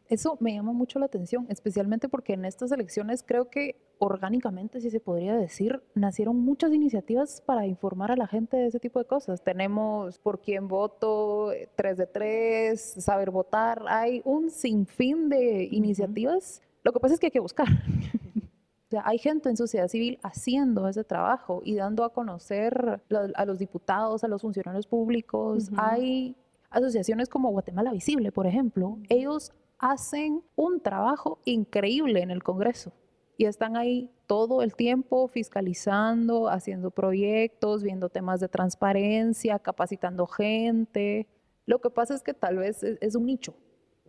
Eso 0.09 0.37
me 0.39 0.55
llama 0.55 0.73
mucho 0.73 0.97
la 0.97 1.05
atención, 1.05 1.45
especialmente 1.49 2.09
porque 2.09 2.33
en 2.33 2.43
estas 2.43 2.71
elecciones 2.71 3.23
creo 3.23 3.51
que 3.51 3.75
orgánicamente, 3.99 4.81
si 4.81 4.89
se 4.89 4.99
podría 4.99 5.35
decir, 5.35 5.83
nacieron 5.93 6.39
muchas 6.39 6.73
iniciativas 6.73 7.41
para 7.41 7.67
informar 7.67 8.11
a 8.11 8.15
la 8.15 8.25
gente 8.25 8.57
de 8.57 8.67
ese 8.67 8.79
tipo 8.79 8.97
de 8.97 9.05
cosas. 9.05 9.43
Tenemos 9.43 10.17
por 10.17 10.41
quién 10.41 10.67
voto, 10.67 11.51
3 11.75 11.97
de 11.97 12.07
3, 12.07 12.81
saber 12.97 13.29
votar. 13.29 13.83
Hay 13.87 14.23
un 14.25 14.49
sinfín 14.49 15.29
de 15.29 15.65
iniciativas. 15.69 16.63
Lo 16.83 16.91
que 16.91 16.99
pasa 16.99 17.13
es 17.13 17.19
que 17.19 17.27
hay 17.27 17.31
que 17.31 17.39
buscar. 17.39 17.67
O 18.81 18.89
sea, 18.89 19.03
hay 19.05 19.19
gente 19.19 19.49
en 19.49 19.55
sociedad 19.55 19.87
civil 19.87 20.17
haciendo 20.23 20.87
ese 20.87 21.03
trabajo 21.03 21.61
y 21.63 21.75
dando 21.75 22.03
a 22.03 22.11
conocer 22.11 22.99
a 23.35 23.45
los 23.45 23.59
diputados, 23.59 24.23
a 24.23 24.27
los 24.27 24.41
funcionarios 24.41 24.87
públicos. 24.87 25.69
Hay 25.77 26.35
asociaciones 26.71 27.29
como 27.29 27.51
Guatemala 27.51 27.91
Visible, 27.91 28.31
por 28.31 28.47
ejemplo. 28.47 28.97
Ellos 29.09 29.51
hacen 29.79 30.43
un 30.55 30.81
trabajo 30.81 31.39
increíble 31.45 32.21
en 32.21 32.31
el 32.31 32.43
Congreso 32.43 32.91
y 33.37 33.45
están 33.45 33.77
ahí 33.77 34.11
todo 34.27 34.61
el 34.61 34.75
tiempo 34.75 35.29
fiscalizando, 35.29 36.49
haciendo 36.49 36.91
proyectos, 36.91 37.83
viendo 37.83 38.09
temas 38.09 38.41
de 38.41 38.49
transparencia, 38.49 39.57
capacitando 39.59 40.27
gente. 40.27 41.25
Lo 41.65 41.79
que 41.79 41.89
pasa 41.89 42.13
es 42.13 42.21
que 42.21 42.33
tal 42.33 42.57
vez 42.57 42.83
es, 42.83 43.15
un 43.15 43.25
nicho, 43.25 43.55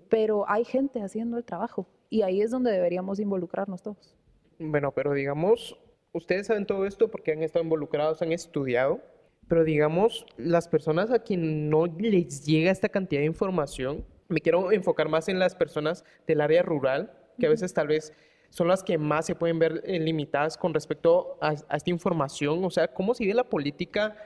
pero 0.08 0.48
hay 0.48 0.64
gente 0.64 1.00
haciendo 1.00 1.38
el 1.38 1.44
trabajo 1.44 1.86
y 2.10 2.22
ahí 2.22 2.42
es 2.42 2.50
donde 2.50 2.72
deberíamos 2.72 3.20
involucrarnos 3.20 3.82
todos. 3.82 4.16
Bueno, 4.58 4.90
pero 4.92 5.14
digamos, 5.14 5.78
ustedes 6.12 6.48
saben 6.48 6.66
todo 6.66 6.84
esto 6.84 7.08
porque 7.08 7.32
han 7.32 7.44
estado 7.44 7.62
involucrados, 7.62 8.20
han 8.22 8.32
estudiado, 8.32 9.00
pero 9.46 9.62
digamos, 9.62 10.26
las 10.36 10.68
personas 10.68 11.12
a 11.12 11.20
quien 11.20 11.70
no 11.70 11.86
les 11.86 12.44
llega 12.44 12.72
esta 12.72 12.88
cantidad 12.88 13.20
de 13.20 13.26
información, 13.26 14.04
me 14.30 14.40
quiero 14.40 14.72
enfocar 14.72 15.08
más 15.08 15.28
en 15.28 15.38
las 15.38 15.54
personas 15.54 16.04
del 16.26 16.40
área 16.40 16.62
rural, 16.62 17.12
que 17.38 17.46
a 17.46 17.50
veces 17.50 17.74
tal 17.74 17.88
vez 17.88 18.12
son 18.50 18.68
las 18.68 18.82
que 18.82 18.98
más 18.98 19.26
se 19.26 19.34
pueden 19.34 19.58
ver 19.58 19.82
eh, 19.84 19.98
limitadas 19.98 20.56
con 20.56 20.72
respecto 20.72 21.38
a, 21.40 21.52
esta 21.52 21.90
información. 21.90 22.64
O 22.64 22.70
sea, 22.70 22.88
¿cómo 22.88 23.14
se 23.14 23.24
la 23.32 23.44
política 23.44 24.16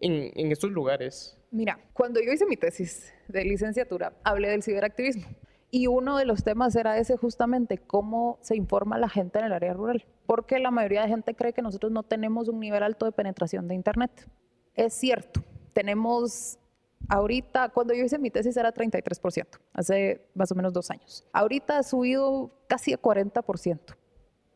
en, 0.00 0.30
en 0.34 0.52
estos 0.52 0.70
lugares? 0.70 1.38
Mira, 1.50 1.78
cuando 1.92 2.20
yo 2.20 2.32
hice 2.32 2.46
mi 2.46 2.56
tesis 2.56 3.12
de 3.28 3.44
licenciatura, 3.44 4.12
hablé 4.22 4.50
del 4.50 4.62
ciberactivismo. 4.62 5.26
Y 5.70 5.86
uno 5.86 6.16
de 6.16 6.24
los 6.24 6.44
temas 6.44 6.74
era 6.76 6.96
ese 6.96 7.18
justamente, 7.18 7.76
cómo 7.76 8.38
se 8.40 8.56
informa 8.56 8.96
la 8.96 9.08
gente 9.08 9.38
en 9.38 9.46
el 9.46 9.52
área 9.52 9.74
rural. 9.74 10.06
Porque 10.26 10.58
la 10.58 10.70
mayoría 10.70 11.02
de 11.02 11.08
gente 11.08 11.34
cree 11.34 11.52
que 11.52 11.60
nosotros 11.60 11.92
no 11.92 12.02
tenemos 12.02 12.48
un 12.48 12.58
nivel 12.58 12.82
alto 12.82 13.04
de 13.04 13.12
penetración 13.12 13.68
de 13.68 13.74
Internet. 13.74 14.28
Es 14.74 14.94
cierto, 14.94 15.42
tenemos 15.74 16.58
Ahorita, 17.08 17.68
cuando 17.70 17.94
yo 17.94 18.04
hice 18.04 18.18
mi 18.18 18.30
tesis 18.30 18.56
era 18.56 18.72
33%, 18.72 19.46
hace 19.72 20.20
más 20.34 20.50
o 20.52 20.54
menos 20.54 20.72
dos 20.72 20.90
años. 20.90 21.24
Ahorita 21.32 21.78
ha 21.78 21.82
subido 21.82 22.50
casi 22.66 22.92
a 22.92 23.00
40%. 23.00 23.78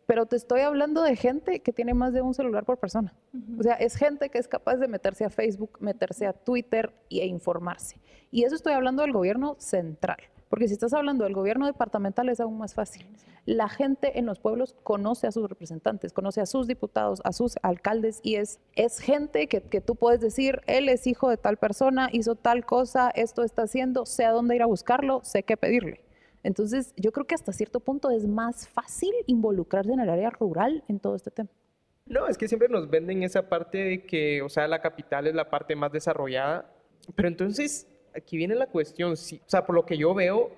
Pero 0.06 0.26
te 0.26 0.36
estoy 0.36 0.60
hablando 0.60 1.02
de 1.02 1.16
gente 1.16 1.60
que 1.60 1.72
tiene 1.72 1.94
más 1.94 2.12
de 2.12 2.22
un 2.22 2.34
celular 2.34 2.64
por 2.64 2.76
persona. 2.76 3.14
O 3.58 3.62
sea, 3.62 3.74
es 3.74 3.94
gente 3.96 4.28
que 4.28 4.38
es 4.38 4.48
capaz 4.48 4.76
de 4.76 4.88
meterse 4.88 5.24
a 5.24 5.30
Facebook, 5.30 5.78
meterse 5.80 6.26
a 6.26 6.32
Twitter 6.32 6.92
e 7.08 7.24
informarse. 7.24 8.00
Y 8.30 8.44
eso 8.44 8.54
estoy 8.54 8.72
hablando 8.72 9.02
del 9.02 9.12
gobierno 9.12 9.56
central. 9.58 10.18
Porque 10.52 10.68
si 10.68 10.74
estás 10.74 10.92
hablando 10.92 11.24
del 11.24 11.32
gobierno 11.32 11.64
departamental 11.64 12.28
es 12.28 12.38
aún 12.38 12.58
más 12.58 12.74
fácil. 12.74 13.06
La 13.46 13.70
gente 13.70 14.18
en 14.18 14.26
los 14.26 14.38
pueblos 14.38 14.76
conoce 14.82 15.26
a 15.26 15.32
sus 15.32 15.48
representantes, 15.48 16.12
conoce 16.12 16.42
a 16.42 16.46
sus 16.46 16.66
diputados, 16.66 17.22
a 17.24 17.32
sus 17.32 17.54
alcaldes 17.62 18.20
y 18.22 18.34
es, 18.34 18.60
es 18.74 18.98
gente 18.98 19.46
que, 19.46 19.62
que 19.62 19.80
tú 19.80 19.96
puedes 19.96 20.20
decir, 20.20 20.60
él 20.66 20.90
es 20.90 21.06
hijo 21.06 21.30
de 21.30 21.38
tal 21.38 21.56
persona, 21.56 22.10
hizo 22.12 22.34
tal 22.34 22.66
cosa, 22.66 23.08
esto 23.14 23.44
está 23.44 23.62
haciendo, 23.62 24.04
sé 24.04 24.26
a 24.26 24.30
dónde 24.30 24.54
ir 24.54 24.60
a 24.60 24.66
buscarlo, 24.66 25.20
sé 25.24 25.42
qué 25.42 25.56
pedirle. 25.56 26.04
Entonces, 26.42 26.92
yo 26.98 27.12
creo 27.12 27.26
que 27.26 27.34
hasta 27.34 27.54
cierto 27.54 27.80
punto 27.80 28.10
es 28.10 28.26
más 28.26 28.68
fácil 28.68 29.14
involucrarse 29.24 29.94
en 29.94 30.00
el 30.00 30.10
área 30.10 30.28
rural 30.28 30.84
en 30.86 31.00
todo 31.00 31.16
este 31.16 31.30
tema. 31.30 31.48
No, 32.04 32.28
es 32.28 32.36
que 32.36 32.46
siempre 32.46 32.68
nos 32.68 32.90
venden 32.90 33.22
esa 33.22 33.48
parte 33.48 33.78
de 33.78 34.04
que, 34.04 34.42
o 34.42 34.50
sea, 34.50 34.68
la 34.68 34.82
capital 34.82 35.26
es 35.26 35.34
la 35.34 35.48
parte 35.48 35.74
más 35.76 35.92
desarrollada, 35.92 36.70
pero 37.14 37.28
entonces 37.28 37.88
aquí 38.14 38.36
viene 38.36 38.54
la 38.54 38.66
cuestión, 38.66 39.12
o 39.12 39.16
sea, 39.16 39.64
por 39.64 39.74
lo 39.74 39.84
que 39.84 39.96
yo 39.96 40.14
veo, 40.14 40.50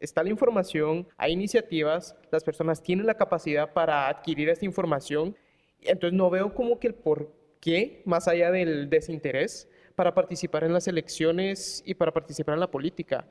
está 0.00 0.22
la 0.22 0.30
información, 0.30 1.06
hay 1.16 1.32
iniciativas, 1.32 2.16
las 2.30 2.42
personas 2.42 2.82
tienen 2.82 3.06
la 3.06 3.14
capacidad 3.14 3.72
para 3.72 4.08
adquirir 4.08 4.48
esta 4.48 4.64
información, 4.64 5.36
entonces 5.82 6.16
no 6.16 6.30
veo 6.30 6.54
como 6.54 6.78
que 6.78 6.88
el 6.88 6.94
por 6.94 7.32
qué, 7.60 8.02
más 8.04 8.28
allá 8.28 8.50
del 8.50 8.88
desinterés, 8.88 9.68
para 9.94 10.14
participar 10.14 10.64
en 10.64 10.72
las 10.72 10.88
elecciones 10.88 11.82
y 11.84 11.94
para 11.94 12.12
participar 12.12 12.54
en 12.54 12.60
la 12.60 12.70
política. 12.70 13.26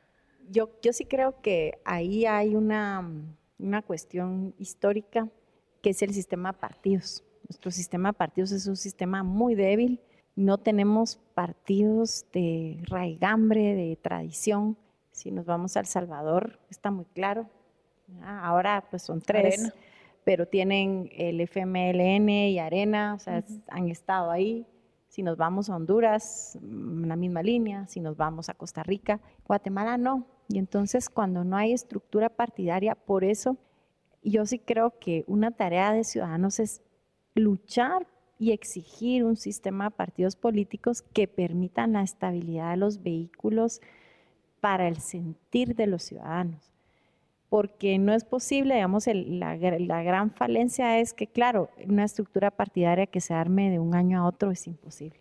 Yo, 0.52 0.70
yo 0.82 0.94
sí 0.94 1.06
creo 1.06 1.42
que 1.42 1.80
ahí 1.84 2.26
hay 2.26 2.56
una, 2.56 3.10
una 3.58 3.82
cuestión 3.82 4.54
histórica 4.60 5.28
que 5.82 5.92
es 5.92 6.02
el 6.02 6.14
sistema 6.14 6.52
de 6.52 6.60
partidos. 6.60 7.24
Nuestro 7.48 7.72
sistema 7.72 8.10
de 8.10 8.14
partidos 8.14 8.52
es 8.52 8.68
un 8.68 8.76
sistema 8.76 9.24
muy 9.24 9.56
débil, 9.56 10.00
no 10.40 10.58
tenemos 10.58 11.20
partidos 11.34 12.26
de 12.32 12.82
raigambre, 12.84 13.76
de 13.76 13.98
tradición. 14.02 14.78
Si 15.12 15.32
nos 15.32 15.46
vamos 15.46 15.76
a 15.76 15.82
El 15.82 15.86
Salvador, 15.86 16.60
está 16.70 16.92
muy 16.92 17.04
claro. 17.04 17.50
Ahora 18.24 18.86
pues 18.90 19.02
son 19.02 19.20
tres, 19.20 19.74
pero 20.24 20.48
tienen 20.48 21.10
el 21.12 21.42
FMLN 21.42 22.30
y 22.30 22.58
Arena, 22.58 23.16
o 23.16 23.20
sea, 23.20 23.44
han 23.68 23.90
estado 23.90 24.32
ahí. 24.32 24.66
Si 25.10 25.24
nos 25.24 25.36
vamos 25.36 25.70
a 25.70 25.76
Honduras, 25.76 26.58
mm, 26.62 27.04
la 27.04 27.18
misma 27.18 27.44
línea. 27.44 27.86
Si 27.88 28.00
nos 28.00 28.16
vamos 28.16 28.48
a 28.48 28.54
Costa 28.54 28.82
Rica, 28.82 29.20
Guatemala 29.46 29.98
no. 29.98 30.26
Y 30.48 30.58
entonces 30.58 31.10
cuando 31.10 31.44
no 31.44 31.58
hay 31.58 31.74
estructura 31.74 32.30
partidaria, 32.30 32.96
por 32.96 33.26
eso 33.26 33.58
yo 34.24 34.46
sí 34.46 34.58
creo 34.58 34.98
que 35.00 35.26
una 35.28 35.52
tarea 35.52 35.92
de 35.92 36.06
ciudadanos 36.06 36.62
es 36.62 36.82
luchar 37.36 38.08
y 38.40 38.54
exigir 38.54 39.26
un 39.26 39.36
sistema 39.36 39.86
de 39.86 39.92
partidos 39.92 40.38
políticos 40.38 41.04
que 41.14 41.28
permitan 41.28 41.94
la 41.94 42.02
estabilidad 42.02 42.72
de 42.72 42.78
los 42.78 43.04
vehículos 43.04 43.82
para 44.62 44.88
el 44.88 44.98
sentir 44.98 45.76
de 45.76 45.88
los 45.88 46.04
ciudadanos. 46.04 46.74
Porque 47.50 47.98
no 47.98 48.14
es 48.14 48.24
posible, 48.24 48.76
digamos, 48.76 49.08
la, 49.08 49.58
la, 49.58 50.04
gran 50.04 50.32
falencia 50.32 51.00
es 51.00 51.14
que, 51.14 51.28
claro, 51.28 51.70
una 51.86 52.06
estructura 52.06 52.52
partidaria 52.52 53.08
que 53.08 53.22
se 53.22 53.34
arme 53.34 53.70
de 53.72 53.80
un 53.80 53.94
año 53.94 54.20
a 54.20 54.28
otro 54.28 54.52
es 54.52 54.68
imposible. 54.68 55.20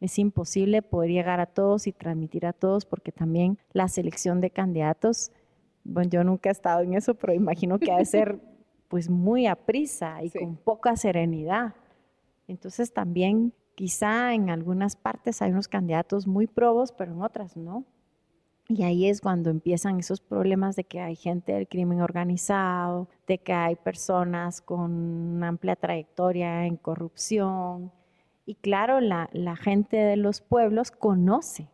Es 0.00 0.18
imposible 0.18 0.82
poder 0.82 1.10
llegar 1.10 1.40
a 1.40 1.46
todos 1.46 1.86
y 1.86 1.92
transmitir 1.92 2.46
a 2.46 2.54
todos 2.54 2.86
porque 2.86 3.12
también 3.12 3.58
la 3.72 3.86
selección 3.88 4.40
de 4.40 4.50
candidatos 4.50 5.30
Bueno, 5.84 6.10
yo 6.10 6.24
nunca 6.24 6.48
he 6.48 6.52
estado 6.52 6.80
en 6.80 6.94
eso, 6.94 7.14
pero 7.14 7.34
imagino 7.34 7.78
que 7.78 7.92
ha 7.92 7.98
de 7.98 8.06
ser 8.06 8.40
pues 8.88 9.08
muy 9.08 9.46
a 9.46 9.54
prisa 9.54 10.24
y 10.24 10.30
con 10.30 10.56
poca 10.56 10.96
serenidad. 10.96 11.74
Entonces 12.50 12.92
también 12.92 13.52
quizá 13.76 14.34
en 14.34 14.50
algunas 14.50 14.96
partes 14.96 15.40
hay 15.40 15.52
unos 15.52 15.68
candidatos 15.68 16.26
muy 16.26 16.48
probos, 16.48 16.90
pero 16.90 17.12
en 17.12 17.22
otras 17.22 17.56
no. 17.56 17.84
Y 18.66 18.82
ahí 18.82 19.06
es 19.08 19.20
cuando 19.20 19.50
empiezan 19.50 20.00
esos 20.00 20.20
problemas 20.20 20.74
de 20.74 20.82
que 20.82 21.00
hay 21.00 21.14
gente 21.14 21.52
del 21.52 21.68
crimen 21.68 22.00
organizado, 22.00 23.08
de 23.28 23.38
que 23.38 23.52
hay 23.52 23.76
personas 23.76 24.60
con 24.60 24.90
una 24.90 25.48
amplia 25.48 25.76
trayectoria 25.76 26.66
en 26.66 26.76
corrupción. 26.76 27.92
Y 28.46 28.56
claro, 28.56 29.00
la, 29.00 29.30
la 29.32 29.54
gente 29.54 29.96
de 29.96 30.16
los 30.16 30.40
pueblos 30.40 30.90
conoce, 30.90 31.68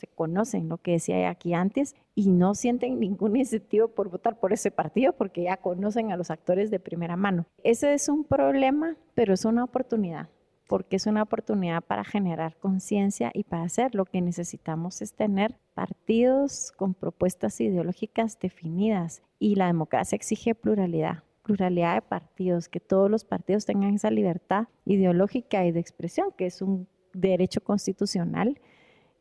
se 0.00 0.06
conocen, 0.06 0.68
lo 0.68 0.78
que 0.78 0.92
decía 0.92 1.28
aquí 1.28 1.54
antes, 1.54 1.94
y 2.14 2.28
no 2.28 2.54
sienten 2.54 2.98
ningún 2.98 3.36
incentivo 3.36 3.88
por 3.88 4.08
votar 4.08 4.38
por 4.40 4.52
ese 4.52 4.70
partido 4.70 5.12
porque 5.12 5.44
ya 5.44 5.56
conocen 5.58 6.10
a 6.10 6.16
los 6.16 6.30
actores 6.30 6.70
de 6.70 6.80
primera 6.80 7.16
mano. 7.16 7.46
Ese 7.62 7.94
es 7.94 8.08
un 8.08 8.24
problema, 8.24 8.96
pero 9.14 9.34
es 9.34 9.44
una 9.44 9.64
oportunidad 9.64 10.28
porque 10.70 10.94
es 10.94 11.06
una 11.06 11.24
oportunidad 11.24 11.82
para 11.82 12.04
generar 12.04 12.56
conciencia 12.56 13.32
y 13.34 13.42
para 13.42 13.64
hacer 13.64 13.96
lo 13.96 14.04
que 14.04 14.20
necesitamos 14.20 15.02
es 15.02 15.14
tener 15.14 15.56
partidos 15.74 16.70
con 16.76 16.94
propuestas 16.94 17.60
ideológicas 17.60 18.38
definidas 18.38 19.20
y 19.40 19.56
la 19.56 19.66
democracia 19.66 20.14
exige 20.14 20.54
pluralidad, 20.54 21.24
pluralidad 21.42 21.96
de 21.96 22.02
partidos, 22.02 22.68
que 22.68 22.78
todos 22.78 23.10
los 23.10 23.24
partidos 23.24 23.66
tengan 23.66 23.94
esa 23.94 24.12
libertad 24.12 24.68
ideológica 24.84 25.66
y 25.66 25.72
de 25.72 25.80
expresión, 25.80 26.28
que 26.38 26.46
es 26.46 26.62
un 26.62 26.86
derecho 27.12 27.64
constitucional, 27.64 28.60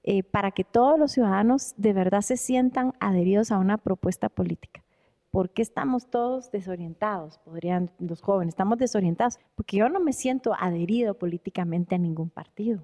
eh, 0.03 0.23
para 0.23 0.51
que 0.51 0.63
todos 0.63 0.97
los 0.97 1.11
ciudadanos 1.11 1.73
de 1.77 1.93
verdad 1.93 2.21
se 2.21 2.37
sientan 2.37 2.93
adheridos 2.99 3.51
a 3.51 3.57
una 3.57 3.77
propuesta 3.77 4.29
política. 4.29 4.83
¿Por 5.31 5.51
qué 5.51 5.61
estamos 5.61 6.09
todos 6.09 6.51
desorientados? 6.51 7.37
Podrían 7.39 7.91
los 7.99 8.21
jóvenes, 8.21 8.53
estamos 8.53 8.79
desorientados 8.79 9.39
porque 9.55 9.77
yo 9.77 9.89
no 9.89 9.99
me 9.99 10.13
siento 10.13 10.53
adherido 10.59 11.13
políticamente 11.13 11.95
a 11.95 11.99
ningún 11.99 12.29
partido, 12.29 12.83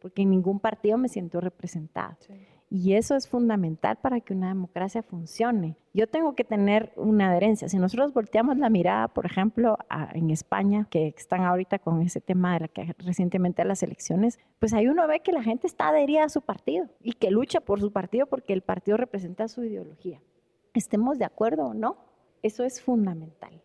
porque 0.00 0.22
en 0.22 0.30
ningún 0.30 0.58
partido 0.58 0.98
me 0.98 1.08
siento 1.08 1.40
representado. 1.40 2.16
Y 2.76 2.94
eso 2.94 3.14
es 3.14 3.28
fundamental 3.28 3.98
para 4.02 4.20
que 4.20 4.34
una 4.34 4.48
democracia 4.48 5.02
funcione. 5.02 5.76
Yo 5.92 6.08
tengo 6.08 6.34
que 6.34 6.42
tener 6.42 6.92
una 6.96 7.30
adherencia. 7.30 7.68
Si 7.68 7.78
nosotros 7.78 8.12
volteamos 8.12 8.58
la 8.58 8.68
mirada, 8.68 9.06
por 9.06 9.26
ejemplo, 9.26 9.78
en 10.12 10.30
España, 10.30 10.88
que 10.90 11.14
están 11.16 11.42
ahorita 11.42 11.78
con 11.78 12.02
ese 12.02 12.20
tema 12.20 12.54
de 12.54 12.60
la 12.60 12.68
que 12.68 12.94
recientemente 12.98 13.64
las 13.64 13.84
elecciones, 13.84 14.40
pues 14.58 14.72
ahí 14.72 14.88
uno 14.88 15.06
ve 15.06 15.20
que 15.20 15.30
la 15.30 15.44
gente 15.44 15.68
está 15.68 15.88
adherida 15.88 16.24
a 16.24 16.28
su 16.28 16.42
partido 16.42 16.88
y 17.00 17.12
que 17.12 17.30
lucha 17.30 17.60
por 17.60 17.78
su 17.78 17.92
partido 17.92 18.26
porque 18.26 18.52
el 18.52 18.62
partido 18.62 18.96
representa 18.96 19.46
su 19.46 19.62
ideología 19.62 20.20
estemos 20.74 21.18
de 21.18 21.24
acuerdo 21.24 21.66
o 21.66 21.74
no, 21.74 21.96
eso 22.42 22.64
es 22.64 22.82
fundamental. 22.82 23.62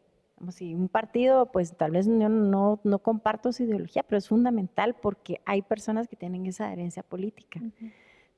Si 0.52 0.74
un 0.74 0.88
partido, 0.88 1.52
pues 1.52 1.76
tal 1.76 1.92
vez 1.92 2.06
yo 2.06 2.30
no, 2.30 2.80
no, 2.82 3.00
comparto 3.00 3.52
su 3.52 3.64
ideología, 3.64 4.04
pero 4.04 4.18
es 4.18 4.30
fundamental 4.30 4.96
porque 5.02 5.42
hay 5.46 5.62
personas 5.62 6.08
que 6.08 6.16
tienen 6.16 6.46
esa 6.46 6.68
adherencia 6.68 7.04
política. 7.04 7.60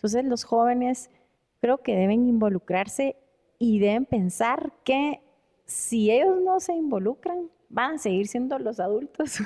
Entonces 0.02 0.26
los 0.26 0.46
jóvenes 0.46 1.12
creo 1.60 1.78
que 1.84 1.96
deben 1.96 2.28
involucrarse 2.28 3.18
y 3.60 3.78
deben 3.78 4.06
pensar 4.08 4.74
que 4.84 5.22
si 5.66 6.10
ellos 6.10 6.42
no 6.42 6.60
se 6.60 6.74
involucran, 6.74 7.52
van 7.70 7.94
a 7.94 7.98
seguir 8.00 8.28
siendo 8.28 8.58
los 8.58 8.80
adultos 8.80 9.40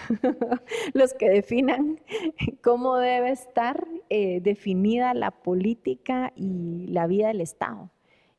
los 0.93 1.13
que 1.13 1.29
definan 1.29 1.99
cómo 2.63 2.95
debe 2.95 3.31
estar 3.31 3.85
eh, 4.09 4.39
definida 4.39 5.13
la 5.13 5.31
política 5.31 6.31
y 6.37 6.87
la 6.87 7.05
vida 7.05 7.27
del 7.27 7.41
Estado. 7.41 7.91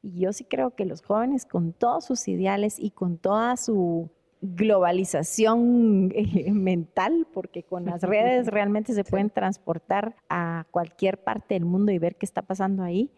Y 0.03 0.21
yo 0.21 0.33
sí 0.33 0.45
creo 0.45 0.75
que 0.75 0.87
los 0.87 1.03
jóvenes 1.03 1.45
con 1.45 1.75
todos 1.75 2.07
sus 2.07 2.29
ideales 2.29 2.81
y 2.81 2.93
con 2.93 3.19
toda 3.19 3.59
su 3.59 4.09
globalización 4.41 6.13
eh, 6.15 6.53
mental, 6.53 7.27
porque 7.33 7.63
con 7.63 7.85
las 7.85 8.03
redes 8.03 8.49
realmente 8.49 8.95
se 8.95 9.05
pueden 9.05 9.31
transportar 9.31 10.15
a 10.29 10.67
cualquier 10.71 11.23
parte 11.23 11.55
del 11.55 11.65
mundo 11.65 11.93
y 11.93 11.99
ver 11.99 12.17
qué 12.17 12.27
está 12.27 12.43
pasando 12.43 12.83
ahí, 12.83 13.11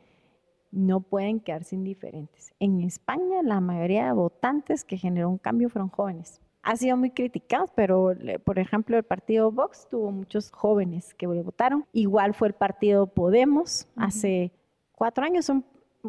no 0.70 1.00
pueden 1.00 1.40
quedarse 1.40 1.74
indiferentes. 1.74 2.52
En 2.60 2.80
España 2.80 3.42
la 3.42 3.60
mayoría 3.60 4.06
de 4.06 4.12
votantes 4.12 4.84
que 4.84 4.98
generó 4.98 5.30
un 5.30 5.38
cambio 5.38 5.68
fueron 5.68 5.88
jóvenes. 5.88 6.40
Ha 6.62 6.76
sido 6.76 6.96
muy 6.96 7.10
criticado, 7.10 7.66
pero 7.74 8.12
por 8.44 8.58
ejemplo 8.58 8.96
el 8.98 9.04
partido 9.04 9.50
Vox 9.50 9.86
tuvo 9.88 10.10
muchos 10.10 10.50
jóvenes 10.50 11.14
que 11.14 11.26
votaron. 11.26 11.86
Igual 11.92 12.34
fue 12.34 12.48
el 12.48 12.54
partido 12.54 13.06
Podemos 13.06 13.86
hace 13.96 14.52
cuatro 14.92 15.24
años, 15.24 15.46
son 15.46 15.64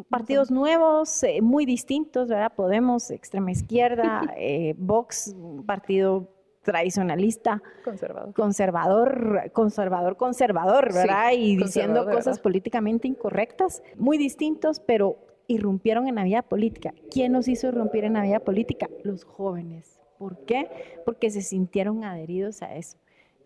partidos 0.08 0.50
nuevos, 0.50 1.22
eh, 1.22 1.40
muy 1.42 1.66
distintos, 1.66 2.28
¿verdad? 2.28 2.52
Podemos, 2.54 3.10
extrema 3.10 3.50
izquierda, 3.50 4.22
eh, 4.36 4.74
Vox, 4.78 5.34
partido 5.66 6.28
tradicionalista, 6.62 7.62
conservador, 7.84 8.34
conservador, 8.34 9.50
conservador, 9.52 10.16
conservador, 10.16 10.92
¿verdad? 10.92 11.32
y 11.32 11.56
diciendo 11.56 12.04
cosas 12.04 12.38
políticamente 12.38 13.08
incorrectas, 13.08 13.82
muy 13.96 14.18
distintos, 14.18 14.78
pero 14.80 15.16
irrumpieron 15.46 16.06
en 16.06 16.16
la 16.16 16.24
vida 16.24 16.42
política. 16.42 16.94
¿Quién 17.10 17.32
nos 17.32 17.48
hizo 17.48 17.68
irrumpir 17.68 18.04
en 18.04 18.12
la 18.12 18.22
vida 18.22 18.40
política? 18.40 18.88
Los 19.02 19.24
jóvenes. 19.24 20.00
¿Por 20.18 20.44
qué? 20.44 20.68
Porque 21.04 21.30
se 21.30 21.40
sintieron 21.40 22.04
adheridos 22.04 22.62
a 22.62 22.76
eso. 22.76 22.98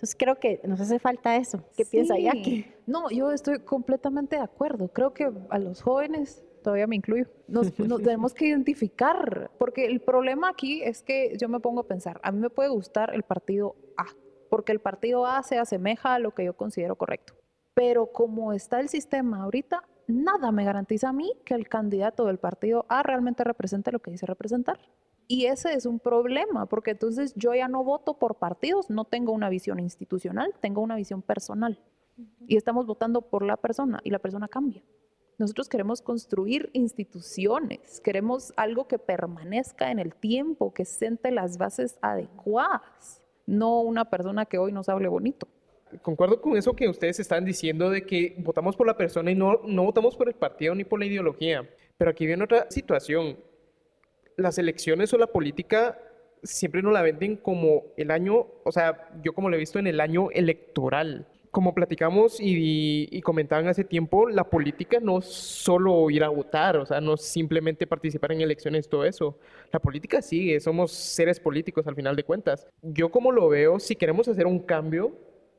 Entonces 0.05 0.17
creo 0.19 0.39
que 0.39 0.61
nos 0.65 0.79
hace 0.83 0.99
falta 0.99 1.35
eso. 1.37 1.65
¿Qué 1.75 1.87
piensa 1.87 2.19
Jackie? 2.19 2.67
No, 2.87 3.09
yo 3.09 3.31
estoy 3.31 3.61
completamente 3.61 4.37
de 4.37 4.43
acuerdo. 4.43 4.89
Creo 4.89 5.15
que 5.15 5.33
a 5.49 5.59
los 5.59 5.81
jóvenes, 5.81 6.45
todavía 6.63 6.87
me 6.87 6.97
incluyo, 6.97 7.25
nos, 7.49 7.73
tenemos 7.73 8.35
que 8.35 8.49
identificar, 8.49 9.51
porque 9.59 9.87
el 9.87 10.03
problema 10.03 10.51
aquí 10.51 10.83
es 10.83 11.03
que 11.03 11.35
yo 11.41 11.49
me 11.49 11.59
pongo 11.59 11.81
a 11.81 11.87
pensar, 11.87 12.21
a 12.23 12.33
mí 12.33 12.39
me 12.39 12.51
puede 12.51 12.69
gustar 12.69 13.15
el 13.15 13.23
partido 13.23 13.77
A, 13.97 14.05
porque 14.51 14.73
el 14.73 14.81
partido 14.81 15.25
A 15.27 15.43
se 15.43 15.57
asemeja 15.57 16.13
a 16.13 16.19
lo 16.19 16.35
que 16.35 16.45
yo 16.45 16.55
considero 16.55 16.97
correcto. 16.97 17.33
Pero 17.73 18.13
como 18.13 18.53
está 18.53 18.81
el 18.81 18.91
sistema 18.91 19.45
ahorita, 19.45 19.89
nada 20.07 20.53
me 20.53 20.67
garantiza 20.67 21.09
a 21.09 21.13
mí 21.15 21.33
que 21.47 21.55
el 21.55 21.67
candidato 21.67 22.27
del 22.27 22.37
partido 22.37 22.85
A 22.91 23.03
realmente 23.03 23.43
represente 23.43 23.91
lo 23.91 24.01
que 24.01 24.11
dice 24.11 24.27
representar. 24.27 24.79
Y 25.27 25.47
ese 25.47 25.73
es 25.73 25.87
un 25.87 25.99
problema, 25.99 26.67
porque 26.67 26.93
entonces 26.93 27.35
yo 27.35 27.55
ya 27.55 27.69
no 27.69 27.83
voto 27.83 28.19
por 28.19 28.37
partidos, 28.37 28.91
no 28.91 29.05
tengo 29.05 29.33
una 29.33 29.49
visión 29.49 29.81
institucional, 29.81 30.53
tengo 30.61 30.83
una 30.83 30.97
visión 30.97 31.23
personal. 31.23 31.81
Y 32.47 32.57
estamos 32.57 32.87
votando 32.87 33.23
por 33.23 33.45
la 33.45 33.57
persona 33.57 34.01
y 34.05 34.11
la 34.11 34.19
persona 34.19 34.49
cambia. 34.49 34.83
Nosotros 35.37 35.69
queremos 35.69 36.01
construir 36.01 36.71
instituciones, 36.75 38.01
queremos 38.01 38.53
algo 38.57 38.87
que 38.87 38.99
permanezca 38.99 39.91
en 39.91 39.99
el 39.99 40.15
tiempo, 40.15 40.73
que 40.73 40.85
siente 40.85 41.33
las 41.33 41.59
bases 41.59 41.99
adecuadas, 42.03 43.21
no 43.47 43.81
una 43.81 44.05
persona 44.05 44.47
que 44.47 44.59
hoy 44.59 44.73
nos 44.73 44.89
hable 44.89 45.09
bonito. 45.09 45.49
Concuerdo 46.03 46.41
con 46.41 46.57
eso 46.57 46.75
que 46.75 46.89
ustedes 46.89 47.19
están 47.19 47.45
diciendo 47.45 47.91
de 47.91 48.05
que 48.05 48.37
votamos 48.39 48.77
por 48.77 48.87
la 48.87 48.97
persona 48.97 49.31
y 49.31 49.35
no, 49.35 49.61
no 49.67 49.85
votamos 49.85 50.17
por 50.17 50.29
el 50.29 50.35
partido 50.35 50.75
ni 50.75 50.85
por 50.85 51.01
la 51.01 51.07
ideología. 51.07 51.69
Pero 51.97 52.11
aquí 52.11 52.27
viene 52.27 52.45
otra 52.45 52.71
situación 52.71 53.37
las 54.37 54.59
elecciones 54.59 55.13
o 55.13 55.19
la 55.19 55.27
política 55.27 55.99
siempre 56.45 56.83
nos 56.83 56.93
la 56.93 57.03
venden 57.03 57.37
como 57.37 57.85
el 57.97 58.11
año, 58.11 58.47
o 58.65 58.73
sea, 58.73 59.09
yo 59.23 59.33
como 59.33 59.49
lo 59.49 59.57
he 59.57 59.59
visto 59.59 59.79
en 59.79 59.87
el 59.87 60.01
año 60.01 60.31
electoral. 60.31 61.27
Como 61.51 61.73
platicamos 61.73 62.39
y, 62.41 63.21
comentaban 63.23 63.69
hace 63.69 63.85
tiempo, 63.85 64.29
la 64.29 64.43
política 64.43 64.99
no 65.01 65.19
es 65.19 65.27
solo 65.27 66.11
ir 66.11 66.25
a 66.25 66.29
votar, 66.29 66.77
o 66.77 66.85
sea, 66.85 67.01
no 67.01 67.17
simplemente 67.17 67.87
participar 67.87 68.33
en 68.33 68.41
elecciones, 68.41 68.89
todo 68.89 69.05
eso. 69.05 69.39
La 69.73 69.79
política 69.79 70.21
sigue, 70.21 70.59
somos 70.59 70.91
seres 70.91 71.39
políticos 71.39 71.87
al 71.87 71.95
final 71.95 72.17
de 72.17 72.25
cuentas. 72.25 72.67
Yo 72.83 73.09
como 73.09 73.31
lo 73.31 73.49
veo, 73.49 73.79
si 73.79 73.95
queremos 73.95 74.27
hacer 74.27 74.47
un 74.49 74.59
cambio, 74.59 75.17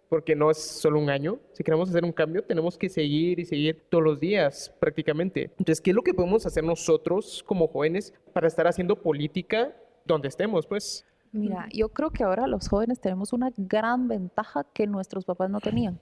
porque 0.10 0.36
no 0.36 0.52
es 0.52 0.58
solo 0.58 1.00
un 1.00 1.10
año. 1.10 1.39
Si 1.54 1.63
queremos 1.63 1.89
hacer 1.89 2.04
un 2.04 2.12
cambio, 2.12 2.44
tenemos 2.44 2.78
que 2.78 2.89
seguir 2.89 3.39
y 3.39 3.46
seguir 3.46 3.86
todos 3.89 4.04
los 4.04 4.20
días 4.20 4.74
prácticamente. 4.80 5.52
Entonces, 5.58 5.82
¿qué 5.82 5.91
es 5.91 5.96
lo 5.96 6.04
que 6.04 6.13
podemos 6.13 6.46
hacer 6.46 6.63
nosotros 6.63 7.44
como 7.46 7.68
jóvenes 7.68 8.13
para 8.34 8.48
estar 8.48 8.68
haciendo 8.68 9.02
política 9.02 9.76
donde 10.06 10.28
estemos? 10.28 10.68
Pues. 10.68 11.06
Mira, 11.32 11.68
yo 11.74 11.89
creo 11.89 12.12
que 12.12 12.24
ahora 12.24 12.48
los 12.48 12.70
jóvenes 12.70 13.00
tenemos 13.00 13.34
una 13.34 13.52
gran 13.58 14.08
ventaja 14.08 14.65
que 14.74 14.88
nuestros 14.88 15.26
papás 15.26 15.50
no 15.50 15.60
tenían, 15.60 16.00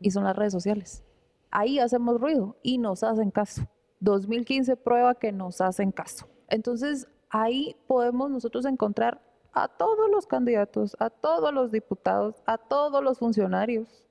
y 0.00 0.10
son 0.10 0.24
las 0.24 0.34
redes 0.34 0.52
sociales. 0.52 1.02
Ahí 1.50 1.78
hacemos 1.78 2.20
ruido 2.20 2.56
y 2.62 2.78
nos 2.78 3.02
hacen 3.02 3.30
caso. 3.30 3.68
2015 4.00 4.76
prueba 4.76 5.14
que 5.14 5.32
nos 5.32 5.60
hacen 5.60 5.92
caso. 5.92 6.26
Entonces, 6.48 7.06
ahí 7.28 7.76
podemos 7.86 8.30
nosotros 8.30 8.64
encontrar 8.64 9.20
a 9.52 9.68
todos 9.68 10.10
los 10.10 10.26
candidatos, 10.26 10.96
a 10.98 11.10
todos 11.10 11.52
los 11.52 11.72
diputados, 11.72 12.42
a 12.46 12.58
todos 12.58 13.02
los 13.02 13.18
funcionarios 13.18 14.04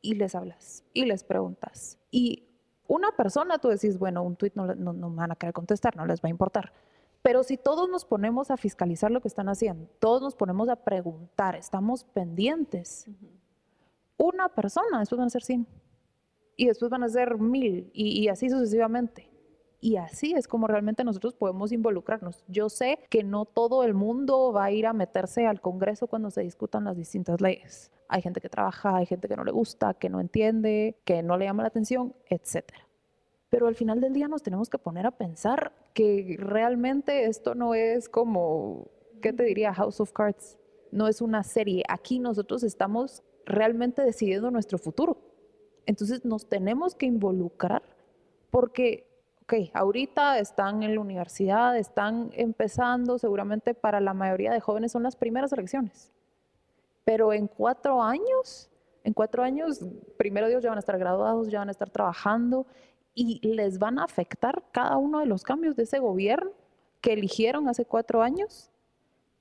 y 0.00 0.14
les 0.14 0.34
hablas 0.34 0.84
y 0.92 1.04
les 1.04 1.24
preguntas. 1.24 1.98
Y 2.10 2.48
una 2.86 3.12
persona, 3.12 3.58
tú 3.58 3.68
decís, 3.68 3.98
bueno, 3.98 4.22
un 4.22 4.36
tuit 4.36 4.54
no, 4.54 4.74
no, 4.74 5.10
van 5.10 5.32
a 5.32 5.36
querer 5.36 5.52
contestar, 5.52 5.96
no 5.96 6.06
les 6.06 6.20
va 6.20 6.26
a 6.26 6.30
importar. 6.30 6.72
Pero 7.22 7.44
si 7.44 7.56
todos 7.56 7.88
nos 7.88 8.04
ponemos 8.04 8.50
a 8.50 8.56
fiscalizar 8.56 9.10
lo 9.10 9.20
que 9.20 9.28
están 9.28 9.48
haciendo, 9.48 9.88
todos 10.00 10.22
nos 10.22 10.34
ponemos 10.34 10.68
a 10.68 10.76
preguntar, 10.76 11.54
estamos 11.54 12.04
pendientes, 12.04 13.06
una 14.18 14.48
persona, 14.48 14.98
después 14.98 15.18
van 15.18 15.28
a 15.28 15.30
ser 15.30 15.42
100 15.42 15.66
y 16.56 16.66
después 16.66 16.90
van 16.90 17.04
a 17.04 17.08
ser 17.08 17.38
mil 17.38 17.90
y 17.94 18.28
así 18.28 18.50
sucesivamente. 18.50 19.31
Y 19.84 19.96
así 19.96 20.32
es 20.32 20.46
como 20.46 20.68
realmente 20.68 21.02
nosotros 21.02 21.34
podemos 21.34 21.72
involucrarnos. 21.72 22.44
Yo 22.46 22.68
sé 22.68 23.00
que 23.10 23.24
no 23.24 23.46
todo 23.46 23.82
el 23.82 23.94
mundo 23.94 24.52
va 24.52 24.66
a 24.66 24.70
ir 24.70 24.86
a 24.86 24.92
meterse 24.92 25.44
al 25.48 25.60
Congreso 25.60 26.06
cuando 26.06 26.30
se 26.30 26.42
discutan 26.42 26.84
las 26.84 26.96
distintas 26.96 27.40
leyes. 27.40 27.90
Hay 28.06 28.22
gente 28.22 28.40
que 28.40 28.48
trabaja, 28.48 28.96
hay 28.96 29.06
gente 29.06 29.26
que 29.26 29.34
no 29.34 29.42
le 29.42 29.50
gusta, 29.50 29.94
que 29.94 30.08
no 30.08 30.20
entiende, 30.20 31.00
que 31.04 31.24
no 31.24 31.36
le 31.36 31.46
llama 31.46 31.64
la 31.64 31.68
atención, 31.68 32.14
etc. 32.26 32.64
Pero 33.50 33.66
al 33.66 33.74
final 33.74 34.00
del 34.00 34.12
día 34.12 34.28
nos 34.28 34.44
tenemos 34.44 34.70
que 34.70 34.78
poner 34.78 35.04
a 35.04 35.10
pensar 35.10 35.72
que 35.94 36.36
realmente 36.38 37.24
esto 37.24 37.56
no 37.56 37.74
es 37.74 38.08
como, 38.08 38.86
¿qué 39.20 39.32
te 39.32 39.42
diría? 39.42 39.74
House 39.74 40.00
of 40.00 40.12
Cards. 40.12 40.58
No 40.92 41.08
es 41.08 41.20
una 41.20 41.42
serie. 41.42 41.82
Aquí 41.88 42.20
nosotros 42.20 42.62
estamos 42.62 43.24
realmente 43.46 44.02
decidiendo 44.02 44.52
nuestro 44.52 44.78
futuro. 44.78 45.18
Entonces 45.86 46.24
nos 46.24 46.48
tenemos 46.48 46.94
que 46.94 47.06
involucrar 47.06 47.82
porque, 48.52 49.11
ok, 49.52 49.70
ahorita 49.74 50.38
están 50.38 50.82
en 50.82 50.94
la 50.94 51.00
universidad, 51.00 51.76
están 51.76 52.30
empezando, 52.32 53.18
seguramente 53.18 53.74
para 53.74 54.00
la 54.00 54.14
mayoría 54.14 54.52
de 54.52 54.60
jóvenes 54.60 54.92
son 54.92 55.02
las 55.02 55.16
primeras 55.16 55.52
elecciones. 55.52 56.10
Pero 57.04 57.32
en 57.32 57.48
cuatro 57.48 58.02
años, 58.02 58.70
en 59.04 59.12
cuatro 59.12 59.42
años, 59.42 59.80
primero 60.16 60.48
Dios 60.48 60.62
ya 60.62 60.70
van 60.70 60.78
a 60.78 60.80
estar 60.80 60.98
graduados, 60.98 61.48
ya 61.48 61.58
van 61.58 61.68
a 61.68 61.72
estar 61.72 61.90
trabajando 61.90 62.66
y 63.14 63.46
les 63.46 63.78
van 63.78 63.98
a 63.98 64.04
afectar 64.04 64.64
cada 64.72 64.96
uno 64.96 65.18
de 65.18 65.26
los 65.26 65.42
cambios 65.42 65.76
de 65.76 65.82
ese 65.82 65.98
gobierno 65.98 66.52
que 67.02 67.12
eligieron 67.12 67.68
hace 67.68 67.84
cuatro 67.84 68.22
años 68.22 68.70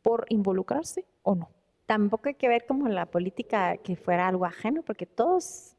por 0.02 0.26
involucrarse 0.30 1.06
o 1.24 1.36
no 1.36 1.50
tampoco 1.92 2.30
hay 2.30 2.36
que 2.36 2.48
ver 2.48 2.66
como 2.66 2.88
la 2.88 3.06
política 3.06 3.76
que 3.76 3.98
fuera 3.98 4.30
algo 4.30 4.46
ajeno, 4.46 4.82
porque 4.82 5.06
todos, 5.06 5.76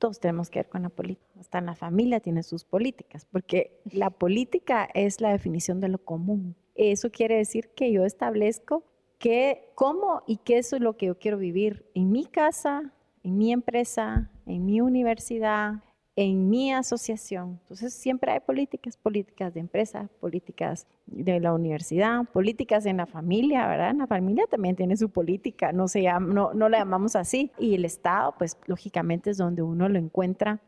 todos 0.00 0.18
tenemos 0.18 0.50
que 0.50 0.60
ver 0.60 0.68
con 0.68 0.82
la 0.82 0.88
política. 0.88 1.28
Hasta 1.38 1.58
en 1.58 1.66
la 1.66 1.76
familia 1.76 2.18
tiene 2.18 2.42
sus 2.42 2.64
políticas, 2.64 3.26
porque 3.30 3.80
la 3.84 4.10
política 4.24 4.88
es 4.94 5.20
la 5.20 5.30
definición 5.30 5.78
de 5.80 5.88
lo 5.88 5.98
común. 5.98 6.56
Eso 6.74 7.10
quiere 7.10 7.36
decir 7.36 7.68
que 7.76 7.92
yo 7.92 8.04
establezco 8.04 8.82
qué, 9.18 9.70
cómo 9.76 10.22
y 10.26 10.38
qué 10.38 10.58
es 10.58 10.72
lo 10.72 10.96
que 10.96 11.06
yo 11.06 11.18
quiero 11.18 11.36
vivir 11.36 11.86
en 11.94 12.10
mi 12.10 12.24
casa, 12.24 12.94
en 13.22 13.36
mi 13.36 13.52
empresa, 13.52 14.30
en 14.46 14.64
mi 14.64 14.80
universidad, 14.80 15.84
en 16.16 16.50
mi 16.50 16.72
asociación. 16.72 17.60
Entonces 17.62 17.94
siempre 17.94 18.32
hay 18.32 18.40
políticas, 18.40 18.96
políticas 18.96 19.54
de 19.54 19.60
empresa, 19.60 20.08
políticas 20.20 20.86
de 21.06 21.40
la 21.40 21.52
universidad, 21.54 22.24
políticas 22.24 22.84
en 22.86 22.98
la 22.98 23.06
familia, 23.06 23.66
¿verdad? 23.66 23.90
En 23.90 23.98
la 23.98 24.06
familia 24.06 24.44
también 24.50 24.76
tiene 24.76 24.96
su 24.96 25.10
política, 25.10 25.72
no, 25.72 25.88
se 25.88 26.02
llama, 26.02 26.32
no, 26.32 26.52
no 26.52 26.68
la 26.68 26.78
llamamos 26.78 27.16
así. 27.16 27.52
Y 27.58 27.74
el 27.74 27.84
Estado, 27.84 28.34
pues 28.36 28.58
lógicamente 28.66 29.30
es 29.30 29.38
donde 29.38 29.62
uno 29.62 29.88
lo 29.88 29.98
encuentra 29.98 30.60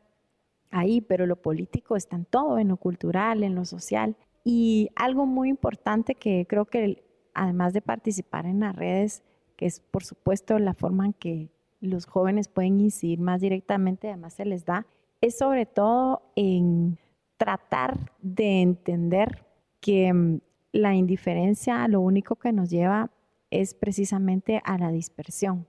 ahí, 0.70 1.00
pero 1.00 1.26
lo 1.26 1.36
político 1.36 1.96
está 1.96 2.16
en 2.16 2.24
todo, 2.24 2.58
en 2.58 2.68
lo 2.68 2.76
cultural, 2.76 3.42
en 3.42 3.54
lo 3.54 3.64
social. 3.64 4.16
Y 4.44 4.90
algo 4.96 5.26
muy 5.26 5.48
importante 5.48 6.14
que 6.14 6.46
creo 6.48 6.64
que 6.64 7.04
además 7.34 7.72
de 7.72 7.82
participar 7.82 8.46
en 8.46 8.60
las 8.60 8.74
redes, 8.74 9.22
que 9.56 9.66
es 9.66 9.80
por 9.80 10.04
supuesto 10.04 10.58
la 10.58 10.74
forma 10.74 11.06
en 11.06 11.12
que 11.12 11.50
los 11.80 12.06
jóvenes 12.06 12.48
pueden 12.48 12.80
incidir 12.80 13.20
más 13.20 13.40
directamente, 13.40 14.08
además 14.08 14.34
se 14.34 14.44
les 14.44 14.64
da 14.64 14.86
es 15.22 15.38
sobre 15.38 15.64
todo 15.64 16.20
en 16.36 16.98
tratar 17.38 18.12
de 18.20 18.60
entender 18.60 19.46
que 19.80 20.12
mm, 20.12 20.40
la 20.72 20.94
indiferencia 20.94 21.88
lo 21.88 22.00
único 22.00 22.36
que 22.36 22.52
nos 22.52 22.68
lleva 22.68 23.10
es 23.50 23.74
precisamente 23.74 24.60
a 24.64 24.78
la 24.78 24.90
dispersión. 24.90 25.66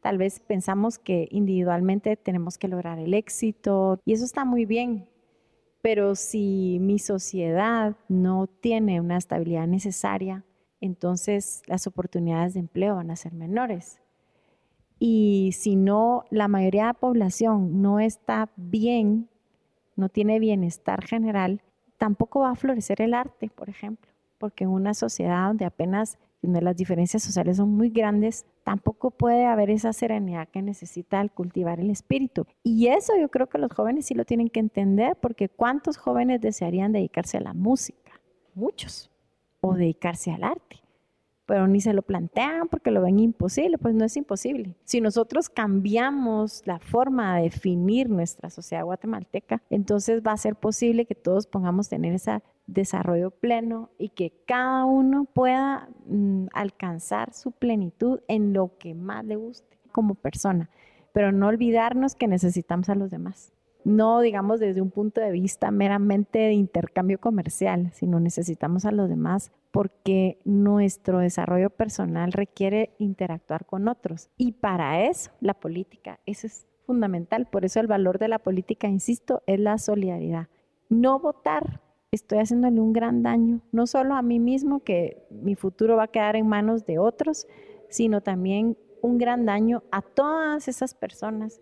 Tal 0.00 0.16
vez 0.16 0.40
pensamos 0.40 0.98
que 0.98 1.28
individualmente 1.30 2.16
tenemos 2.16 2.56
que 2.56 2.68
lograr 2.68 2.98
el 2.98 3.12
éxito 3.12 4.00
y 4.04 4.14
eso 4.14 4.24
está 4.24 4.44
muy 4.44 4.64
bien, 4.64 5.06
pero 5.82 6.14
si 6.14 6.78
mi 6.80 6.98
sociedad 6.98 7.96
no 8.08 8.46
tiene 8.46 9.00
una 9.00 9.18
estabilidad 9.18 9.66
necesaria, 9.66 10.44
entonces 10.80 11.62
las 11.66 11.86
oportunidades 11.86 12.54
de 12.54 12.60
empleo 12.60 12.96
van 12.96 13.10
a 13.10 13.16
ser 13.16 13.34
menores. 13.34 14.00
Y 15.02 15.52
si 15.52 15.76
no, 15.76 16.26
la 16.28 16.46
mayoría 16.46 16.82
de 16.82 16.88
la 16.88 16.94
población 16.94 17.80
no 17.80 18.00
está 18.00 18.50
bien, 18.56 19.28
no 19.96 20.10
tiene 20.10 20.38
bienestar 20.38 21.02
general, 21.06 21.62
tampoco 21.96 22.40
va 22.40 22.50
a 22.50 22.54
florecer 22.54 23.00
el 23.00 23.14
arte, 23.14 23.48
por 23.48 23.70
ejemplo, 23.70 24.10
porque 24.36 24.64
en 24.64 24.70
una 24.70 24.92
sociedad 24.92 25.48
donde 25.48 25.64
apenas 25.64 26.18
donde 26.42 26.60
las 26.60 26.76
diferencias 26.76 27.22
sociales 27.22 27.56
son 27.56 27.70
muy 27.70 27.88
grandes, 27.88 28.46
tampoco 28.62 29.10
puede 29.10 29.46
haber 29.46 29.70
esa 29.70 29.92
serenidad 29.94 30.48
que 30.48 30.62
necesita 30.62 31.20
al 31.20 31.30
cultivar 31.30 31.80
el 31.80 31.90
espíritu. 31.90 32.46
Y 32.62 32.88
eso 32.88 33.14
yo 33.18 33.30
creo 33.30 33.48
que 33.48 33.58
los 33.58 33.72
jóvenes 33.72 34.06
sí 34.06 34.14
lo 34.14 34.24
tienen 34.26 34.48
que 34.48 34.60
entender, 34.60 35.16
porque 35.16 35.48
¿cuántos 35.48 35.96
jóvenes 35.96 36.42
desearían 36.42 36.92
dedicarse 36.92 37.38
a 37.38 37.40
la 37.40 37.54
música? 37.54 38.12
Muchos. 38.54 39.10
O 39.62 39.74
dedicarse 39.74 40.30
al 40.30 40.44
arte 40.44 40.79
pero 41.50 41.66
ni 41.66 41.80
se 41.80 41.92
lo 41.92 42.02
plantean 42.02 42.68
porque 42.68 42.92
lo 42.92 43.02
ven 43.02 43.18
imposible, 43.18 43.76
pues 43.76 43.92
no 43.92 44.04
es 44.04 44.16
imposible. 44.16 44.76
Si 44.84 45.00
nosotros 45.00 45.48
cambiamos 45.48 46.62
la 46.64 46.78
forma 46.78 47.34
de 47.34 47.42
definir 47.42 48.08
nuestra 48.08 48.50
sociedad 48.50 48.84
guatemalteca, 48.84 49.60
entonces 49.68 50.22
va 50.24 50.30
a 50.30 50.36
ser 50.36 50.54
posible 50.54 51.06
que 51.06 51.16
todos 51.16 51.48
pongamos 51.48 51.88
tener 51.88 52.14
ese 52.14 52.40
desarrollo 52.68 53.32
pleno 53.32 53.90
y 53.98 54.10
que 54.10 54.32
cada 54.46 54.84
uno 54.84 55.24
pueda 55.24 55.88
mm, 56.06 56.46
alcanzar 56.52 57.34
su 57.34 57.50
plenitud 57.50 58.20
en 58.28 58.52
lo 58.52 58.78
que 58.78 58.94
más 58.94 59.24
le 59.24 59.34
guste 59.34 59.76
como 59.90 60.14
persona, 60.14 60.70
pero 61.12 61.32
no 61.32 61.48
olvidarnos 61.48 62.14
que 62.14 62.28
necesitamos 62.28 62.88
a 62.90 62.94
los 62.94 63.10
demás 63.10 63.52
no 63.84 64.20
digamos 64.20 64.60
desde 64.60 64.82
un 64.82 64.90
punto 64.90 65.20
de 65.20 65.30
vista 65.30 65.70
meramente 65.70 66.38
de 66.38 66.52
intercambio 66.52 67.18
comercial, 67.18 67.90
sino 67.92 68.20
necesitamos 68.20 68.84
a 68.84 68.92
los 68.92 69.08
demás 69.08 69.52
porque 69.70 70.38
nuestro 70.44 71.18
desarrollo 71.18 71.70
personal 71.70 72.32
requiere 72.32 72.90
interactuar 72.98 73.64
con 73.64 73.88
otros. 73.88 74.28
Y 74.36 74.52
para 74.52 75.04
eso 75.06 75.30
la 75.40 75.54
política, 75.54 76.20
eso 76.26 76.46
es 76.46 76.66
fundamental. 76.84 77.46
Por 77.46 77.64
eso 77.64 77.80
el 77.80 77.86
valor 77.86 78.18
de 78.18 78.28
la 78.28 78.40
política, 78.40 78.88
insisto, 78.88 79.42
es 79.46 79.60
la 79.60 79.78
solidaridad. 79.78 80.48
No 80.88 81.20
votar, 81.20 81.80
estoy 82.10 82.38
haciéndole 82.38 82.80
un 82.80 82.92
gran 82.92 83.22
daño, 83.22 83.60
no 83.70 83.86
solo 83.86 84.14
a 84.14 84.22
mí 84.22 84.40
mismo, 84.40 84.80
que 84.80 85.24
mi 85.30 85.54
futuro 85.54 85.96
va 85.96 86.04
a 86.04 86.08
quedar 86.08 86.34
en 86.34 86.48
manos 86.48 86.84
de 86.86 86.98
otros, 86.98 87.46
sino 87.88 88.22
también 88.22 88.76
un 89.02 89.18
gran 89.18 89.46
daño 89.46 89.84
a 89.92 90.02
todas 90.02 90.68
esas 90.68 90.94
personas 90.94 91.60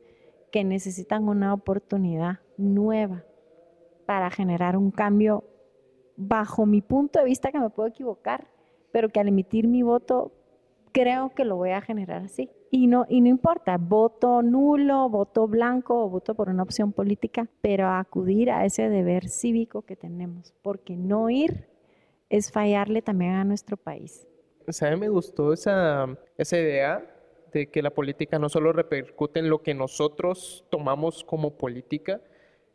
que 0.51 0.65
necesitan 0.65 1.29
una 1.29 1.55
oportunidad 1.55 2.41
nueva 2.57 3.25
para 4.07 4.31
generar 4.31 4.77
un 4.77 4.91
cambio 4.91 5.45
bajo 6.17 6.67
mi 6.67 6.83
punto 6.83 7.19
de 7.19 7.27
vista 7.27 7.53
que 7.53 7.61
me 7.61 7.71
puedo 7.71 7.89
equivocar, 7.89 8.49
pero 8.91 9.09
que 9.09 9.21
al 9.21 9.29
emitir 9.29 9.69
mi 9.69 9.83
voto 9.83 10.33
creo 10.93 11.31
que 11.31 11.45
lo 11.45 11.57
voy 11.57 11.71
a 11.71 11.81
generar 11.81 12.23
así. 12.23 12.51
Y 12.71 12.87
no, 12.87 13.07
y 13.09 13.21
no 13.21 13.29
importa, 13.29 13.79
voto 13.79 14.43
nulo, 14.43 15.09
voto 15.09 15.47
blanco 15.47 16.05
o 16.05 16.09
voto 16.09 16.35
por 16.35 16.49
una 16.49 16.63
opción 16.63 16.93
política, 16.93 17.49
pero 17.61 17.89
acudir 17.89 18.51
a 18.51 18.65
ese 18.65 18.89
deber 18.89 19.29
cívico 19.29 19.83
que 19.83 19.97
tenemos, 19.97 20.55
porque 20.63 20.97
no 20.97 21.31
ir 21.31 21.69
es 22.29 22.51
fallarle 22.51 23.01
también 23.01 23.35
a 23.35 23.45
nuestro 23.45 23.77
país. 23.77 24.27
O 24.67 24.97
me 24.97 25.09
gustó 25.09 25.53
esa, 25.53 26.07
esa 26.37 26.59
idea 26.59 27.18
de 27.53 27.69
que 27.69 27.83
la 27.83 27.91
política 27.91 28.39
no 28.39 28.49
solo 28.49 28.73
repercute 28.73 29.41
en 29.41 29.49
lo 29.49 29.63
que 29.63 29.75
nosotros 29.75 30.65
tomamos 30.71 31.25
como 31.25 31.57
política, 31.57 32.21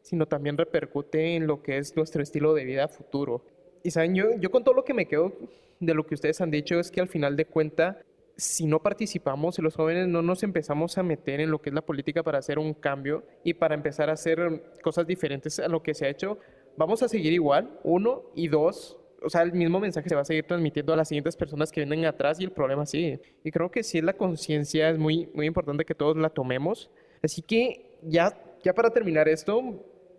sino 0.01 0.27
también 0.27 0.57
repercute 0.57 1.36
en 1.36 1.47
lo 1.47 1.63
que 1.63 1.77
es 1.77 1.95
nuestro 1.95 2.21
estilo 2.21 2.53
de 2.53 2.65
vida 2.65 2.88
futuro. 2.88 3.45
Y 3.83 3.91
saben, 3.91 4.15
yo, 4.15 4.25
yo 4.39 4.51
con 4.51 4.63
todo 4.63 4.75
lo 4.75 4.83
que 4.83 4.93
me 4.93 5.07
quedo 5.07 5.33
de 5.79 5.93
lo 5.93 6.05
que 6.05 6.15
ustedes 6.15 6.41
han 6.41 6.51
dicho 6.51 6.79
es 6.79 6.91
que 6.91 7.01
al 7.01 7.07
final 7.07 7.36
de 7.36 7.45
cuenta, 7.45 7.99
si 8.36 8.65
no 8.65 8.81
participamos, 8.81 9.55
si 9.55 9.62
los 9.62 9.75
jóvenes 9.75 10.07
no 10.07 10.21
nos 10.21 10.43
empezamos 10.43 10.97
a 10.97 11.03
meter 11.03 11.39
en 11.39 11.51
lo 11.51 11.62
que 11.62 11.69
es 11.69 11.73
la 11.73 11.86
política 11.86 12.23
para 12.23 12.39
hacer 12.39 12.59
un 12.59 12.73
cambio 12.73 13.23
y 13.43 13.53
para 13.53 13.75
empezar 13.75 14.09
a 14.09 14.13
hacer 14.13 14.63
cosas 14.81 15.07
diferentes 15.07 15.59
a 15.59 15.67
lo 15.67 15.83
que 15.83 15.93
se 15.93 16.05
ha 16.05 16.09
hecho, 16.09 16.38
vamos 16.77 17.03
a 17.03 17.07
seguir 17.07 17.33
igual, 17.33 17.79
uno, 17.83 18.23
y 18.36 18.47
dos, 18.47 18.97
o 19.23 19.29
sea, 19.29 19.41
el 19.41 19.53
mismo 19.53 19.79
mensaje 19.79 20.09
se 20.09 20.15
va 20.15 20.21
a 20.21 20.25
seguir 20.25 20.45
transmitiendo 20.45 20.93
a 20.93 20.97
las 20.97 21.07
siguientes 21.07 21.36
personas 21.36 21.71
que 21.71 21.81
vienen 21.81 22.05
atrás 22.05 22.39
y 22.39 22.43
el 22.43 22.51
problema 22.51 22.86
sigue. 22.86 23.21
Y 23.43 23.51
creo 23.51 23.71
que 23.71 23.83
sí 23.83 24.01
la 24.01 24.13
conciencia, 24.13 24.89
es 24.89 24.97
muy, 24.97 25.29
muy 25.33 25.45
importante 25.45 25.86
que 25.86 25.95
todos 25.95 26.17
la 26.17 26.29
tomemos. 26.29 26.91
Así 27.21 27.41
que 27.41 27.97
ya, 28.03 28.38
ya 28.63 28.73
para 28.73 28.89
terminar 28.89 29.29
esto, 29.29 29.62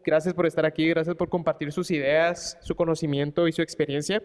gracias 0.05 0.35
por 0.35 0.47
estar 0.47 0.65
aquí, 0.65 0.89
gracias 0.89 1.15
por 1.17 1.29
compartir 1.29 1.71
sus 1.73 1.91
ideas, 1.91 2.59
su 2.63 2.75
conocimiento 2.75 3.47
y 3.47 3.53
su 3.53 3.63
experiencia. 3.63 4.23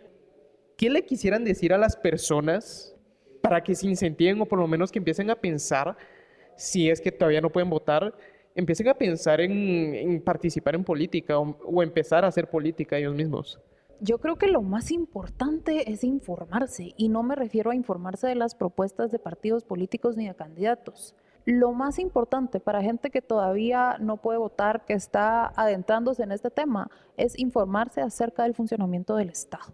¿Qué 0.78 0.89
le 0.89 1.06
quisieran 1.06 1.44
decir 1.44 1.74
a 1.74 1.78
las 1.78 1.96
personas 1.96 2.96
para 3.42 3.62
que 3.62 3.76
se 3.76 3.88
incentiven 3.88 4.39
o 4.42 4.46
por 4.46 4.60
lo 4.60 4.68
menos 4.68 4.92
que 4.92 5.00
empiecen 5.00 5.30
a 5.30 5.36
pensar, 5.36 5.98
si 6.56 6.89
es 6.89 7.02
que 7.02 7.12
todavía 7.12 7.42
no 7.42 7.50
pueden 7.50 7.70
votar, 7.70 8.13
empiecen 8.56 8.88
a 8.88 8.94
pensar 8.94 9.42
en, 9.42 10.22
participar 10.22 10.76
en 10.76 10.84
política 10.84 11.38
o 11.38 11.84
empezar 11.84 12.24
a 12.24 12.28
hacer 12.28 12.50
política 12.50 12.98
ellos 12.98 13.15
mismos? 13.15 13.60
Yo 14.02 14.20
creo 14.20 14.38
que 14.38 14.48
lo 14.48 14.62
más 14.62 14.92
importante 14.92 15.92
es 15.92 16.04
informarse 16.04 16.94
y 16.96 17.10
no 17.10 17.22
me 17.22 17.36
refiero 17.36 17.72
a 17.72 17.76
informarse 17.76 18.28
de 18.28 18.36
las 18.36 18.56
propuestas 18.56 19.12
de 19.12 19.20
partidos 19.20 19.66
políticos 19.66 20.16
ni 20.16 20.28
de 20.28 20.36
candidatos. 20.36 21.16
lo 21.46 21.72
más 21.72 21.98
importante 21.98 22.60
para 22.60 22.84
gente 22.84 23.10
que 23.10 23.22
todavía 23.22 23.98
no 24.00 24.18
puede 24.18 24.38
votar, 24.38 24.86
que 24.86 24.94
está 24.94 25.48
adentrándose 25.56 26.22
en 26.22 26.32
este 26.32 26.52
tema, 26.52 26.92
es 27.18 27.40
informarse 27.40 28.02
acerca 28.02 28.44
del 28.44 28.54
funcionamiento 28.54 29.16
del 29.16 29.30
Estado 29.30 29.74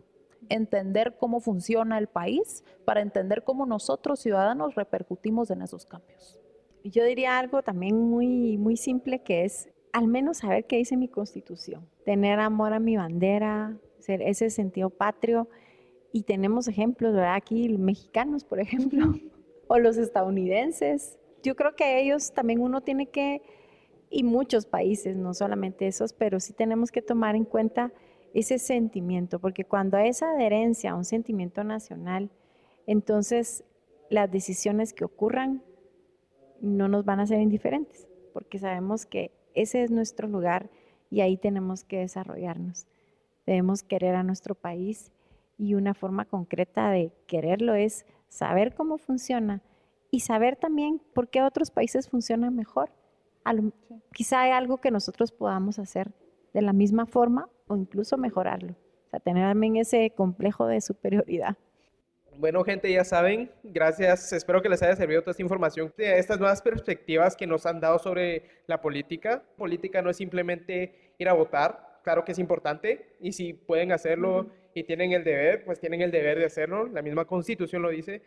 entender 0.49 1.17
cómo 1.19 1.39
funciona 1.39 1.97
el 1.97 2.07
país 2.07 2.63
para 2.85 3.01
entender 3.01 3.43
cómo 3.43 3.65
nosotros 3.65 4.19
ciudadanos 4.19 4.75
repercutimos 4.75 5.49
en 5.51 5.61
esos 5.61 5.85
cambios. 5.85 6.39
Yo 6.83 7.03
diría 7.03 7.37
algo 7.39 7.63
también 7.63 7.97
muy, 7.97 8.57
muy 8.57 8.77
simple 8.77 9.23
que 9.23 9.43
es 9.45 9.69
al 9.91 10.07
menos 10.07 10.37
saber 10.37 10.65
qué 10.65 10.77
dice 10.77 10.97
mi 10.97 11.07
constitución, 11.07 11.87
tener 12.03 12.39
amor 12.39 12.73
a 12.73 12.79
mi 12.79 12.97
bandera, 12.97 13.77
ser 14.05 14.21
ese 14.21 14.49
sentido 14.49 14.89
patrio. 14.89 15.49
Y 16.11 16.23
tenemos 16.23 16.67
ejemplos, 16.67 17.13
¿verdad? 17.13 17.35
Aquí 17.35 17.69
mexicanos, 17.77 18.43
por 18.43 18.59
ejemplo, 18.59 19.13
o 19.67 19.79
los 19.79 19.97
estadounidenses. 19.97 21.17
Yo 21.43 21.55
creo 21.55 21.75
que 21.75 21.99
ellos 21.99 22.33
también 22.33 22.61
uno 22.61 22.81
tiene 22.81 23.07
que, 23.07 23.41
y 24.09 24.23
muchos 24.23 24.65
países, 24.65 25.17
no 25.17 25.33
solamente 25.33 25.87
esos, 25.87 26.13
pero 26.13 26.39
sí 26.39 26.53
tenemos 26.53 26.91
que 26.91 27.01
tomar 27.01 27.35
en 27.35 27.43
cuenta 27.45 27.91
ese 28.33 28.59
sentimiento, 28.59 29.39
porque 29.39 29.63
cuando 29.63 29.97
hay 29.97 30.09
esa 30.09 30.31
adherencia 30.31 30.91
a 30.91 30.95
un 30.95 31.05
sentimiento 31.05 31.63
nacional, 31.63 32.29
entonces 32.85 33.63
las 34.09 34.29
decisiones 34.29 34.93
que 34.93 35.05
ocurran 35.05 35.63
no 36.61 36.87
nos 36.87 37.05
van 37.05 37.19
a 37.19 37.27
ser 37.27 37.39
indiferentes, 37.39 38.07
porque 38.33 38.59
sabemos 38.59 39.05
que 39.05 39.31
ese 39.53 39.83
es 39.83 39.91
nuestro 39.91 40.27
lugar 40.27 40.69
y 41.09 41.21
ahí 41.21 41.37
tenemos 41.37 41.83
que 41.83 41.99
desarrollarnos. 41.99 42.87
Debemos 43.45 43.83
querer 43.83 44.15
a 44.15 44.23
nuestro 44.23 44.55
país 44.55 45.11
y 45.57 45.75
una 45.75 45.93
forma 45.93 46.25
concreta 46.25 46.89
de 46.89 47.11
quererlo 47.27 47.75
es 47.75 48.05
saber 48.27 48.73
cómo 48.73 48.97
funciona 48.97 49.61
y 50.11 50.21
saber 50.21 50.55
también 50.55 51.01
por 51.13 51.29
qué 51.29 51.41
otros 51.41 51.71
países 51.71 52.09
funcionan 52.09 52.55
mejor. 52.55 52.89
Quizá 54.13 54.41
hay 54.41 54.51
algo 54.51 54.77
que 54.77 54.91
nosotros 54.91 55.31
podamos 55.31 55.77
hacer 55.77 56.11
de 56.53 56.61
la 56.61 56.73
misma 56.73 57.05
forma 57.05 57.49
o 57.67 57.75
incluso 57.75 58.17
mejorarlo. 58.17 58.71
O 58.71 59.09
sea, 59.09 59.19
tener 59.19 59.47
también 59.47 59.75
ese 59.75 60.11
complejo 60.11 60.67
de 60.67 60.81
superioridad. 60.81 61.55
Bueno, 62.37 62.63
gente, 62.63 62.91
ya 62.91 63.05
saben, 63.05 63.49
gracias. 63.63 64.33
Espero 64.33 64.61
que 64.61 64.67
les 64.67 64.81
haya 64.83 64.95
servido 64.95 65.21
toda 65.21 65.31
esta 65.31 65.43
información, 65.43 65.93
estas 65.97 66.37
nuevas 66.37 66.61
perspectivas 66.61 67.35
que 67.35 67.47
nos 67.47 67.65
han 67.65 67.79
dado 67.79 67.97
sobre 67.99 68.43
la 68.67 68.81
política. 68.81 69.41
Política 69.57 70.01
no 70.01 70.09
es 70.09 70.17
simplemente 70.17 71.13
ir 71.17 71.29
a 71.29 71.33
votar, 71.33 71.84
claro 72.05 72.23
que 72.23 72.31
es 72.31 72.39
importante, 72.39 73.17
y 73.19 73.33
si 73.33 73.53
pueden 73.53 73.91
hacerlo 73.91 74.47
y 74.73 74.83
tienen 74.83 75.11
el 75.11 75.23
deber, 75.23 75.65
pues 75.65 75.79
tienen 75.79 76.01
el 76.01 76.11
deber 76.11 76.39
de 76.39 76.45
hacerlo, 76.45 76.87
la 76.87 77.01
misma 77.01 77.25
constitución 77.25 77.81
lo 77.81 77.89
dice, 77.89 78.21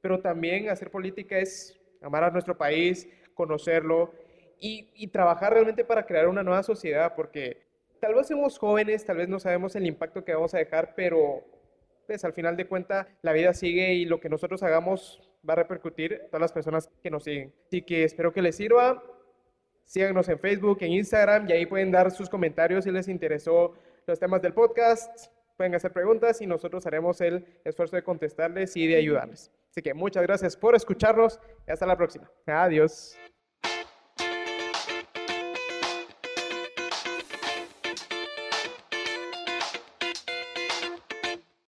pero 0.00 0.20
también 0.20 0.70
hacer 0.70 0.90
política 0.90 1.36
es 1.36 1.78
amar 2.00 2.24
a 2.24 2.30
nuestro 2.30 2.56
país, 2.56 3.08
conocerlo 3.34 4.14
y, 4.60 4.88
y 4.94 5.08
trabajar 5.08 5.52
realmente 5.52 5.84
para 5.84 6.06
crear 6.06 6.28
una 6.28 6.42
nueva 6.42 6.62
sociedad, 6.62 7.14
porque 7.14 7.66
tal 8.00 8.14
vez 8.14 8.28
somos 8.28 8.56
jóvenes, 8.58 9.04
tal 9.04 9.16
vez 9.16 9.28
no 9.28 9.40
sabemos 9.40 9.74
el 9.76 9.86
impacto 9.86 10.24
que 10.24 10.32
vamos 10.32 10.54
a 10.54 10.58
dejar, 10.58 10.94
pero 10.94 11.44
pues 12.06 12.24
al 12.24 12.32
final 12.34 12.56
de 12.56 12.66
cuentas 12.66 13.06
la 13.22 13.32
vida 13.32 13.52
sigue 13.52 13.94
y 13.94 14.04
lo 14.04 14.20
que 14.20 14.28
nosotros 14.28 14.62
hagamos 14.62 15.20
va 15.48 15.54
a 15.54 15.56
repercutir 15.56 16.12
en 16.12 16.26
todas 16.26 16.40
las 16.40 16.52
personas 16.52 16.90
que 17.02 17.10
nos 17.10 17.24
siguen. 17.24 17.52
Así 17.66 17.82
que 17.82 18.04
espero 18.04 18.32
que 18.32 18.42
les 18.42 18.56
sirva. 18.56 19.02
Síganos 19.84 20.28
en 20.28 20.38
Facebook, 20.38 20.78
en 20.80 20.92
Instagram 20.92 21.48
y 21.48 21.52
ahí 21.52 21.66
pueden 21.66 21.90
dar 21.90 22.10
sus 22.10 22.28
comentarios 22.28 22.84
si 22.84 22.90
les 22.90 23.08
interesó 23.08 23.74
los 24.06 24.18
temas 24.18 24.42
del 24.42 24.52
podcast. 24.52 25.28
Pueden 25.56 25.74
hacer 25.74 25.92
preguntas 25.92 26.40
y 26.40 26.46
nosotros 26.46 26.86
haremos 26.86 27.20
el 27.20 27.46
esfuerzo 27.64 27.96
de 27.96 28.02
contestarles 28.02 28.76
y 28.76 28.86
de 28.86 28.96
ayudarles. 28.96 29.52
Así 29.70 29.82
que 29.82 29.94
muchas 29.94 30.22
gracias 30.22 30.56
por 30.56 30.74
escucharnos 30.74 31.38
y 31.66 31.70
hasta 31.70 31.86
la 31.86 31.96
próxima. 31.96 32.30
Adiós. 32.46 33.16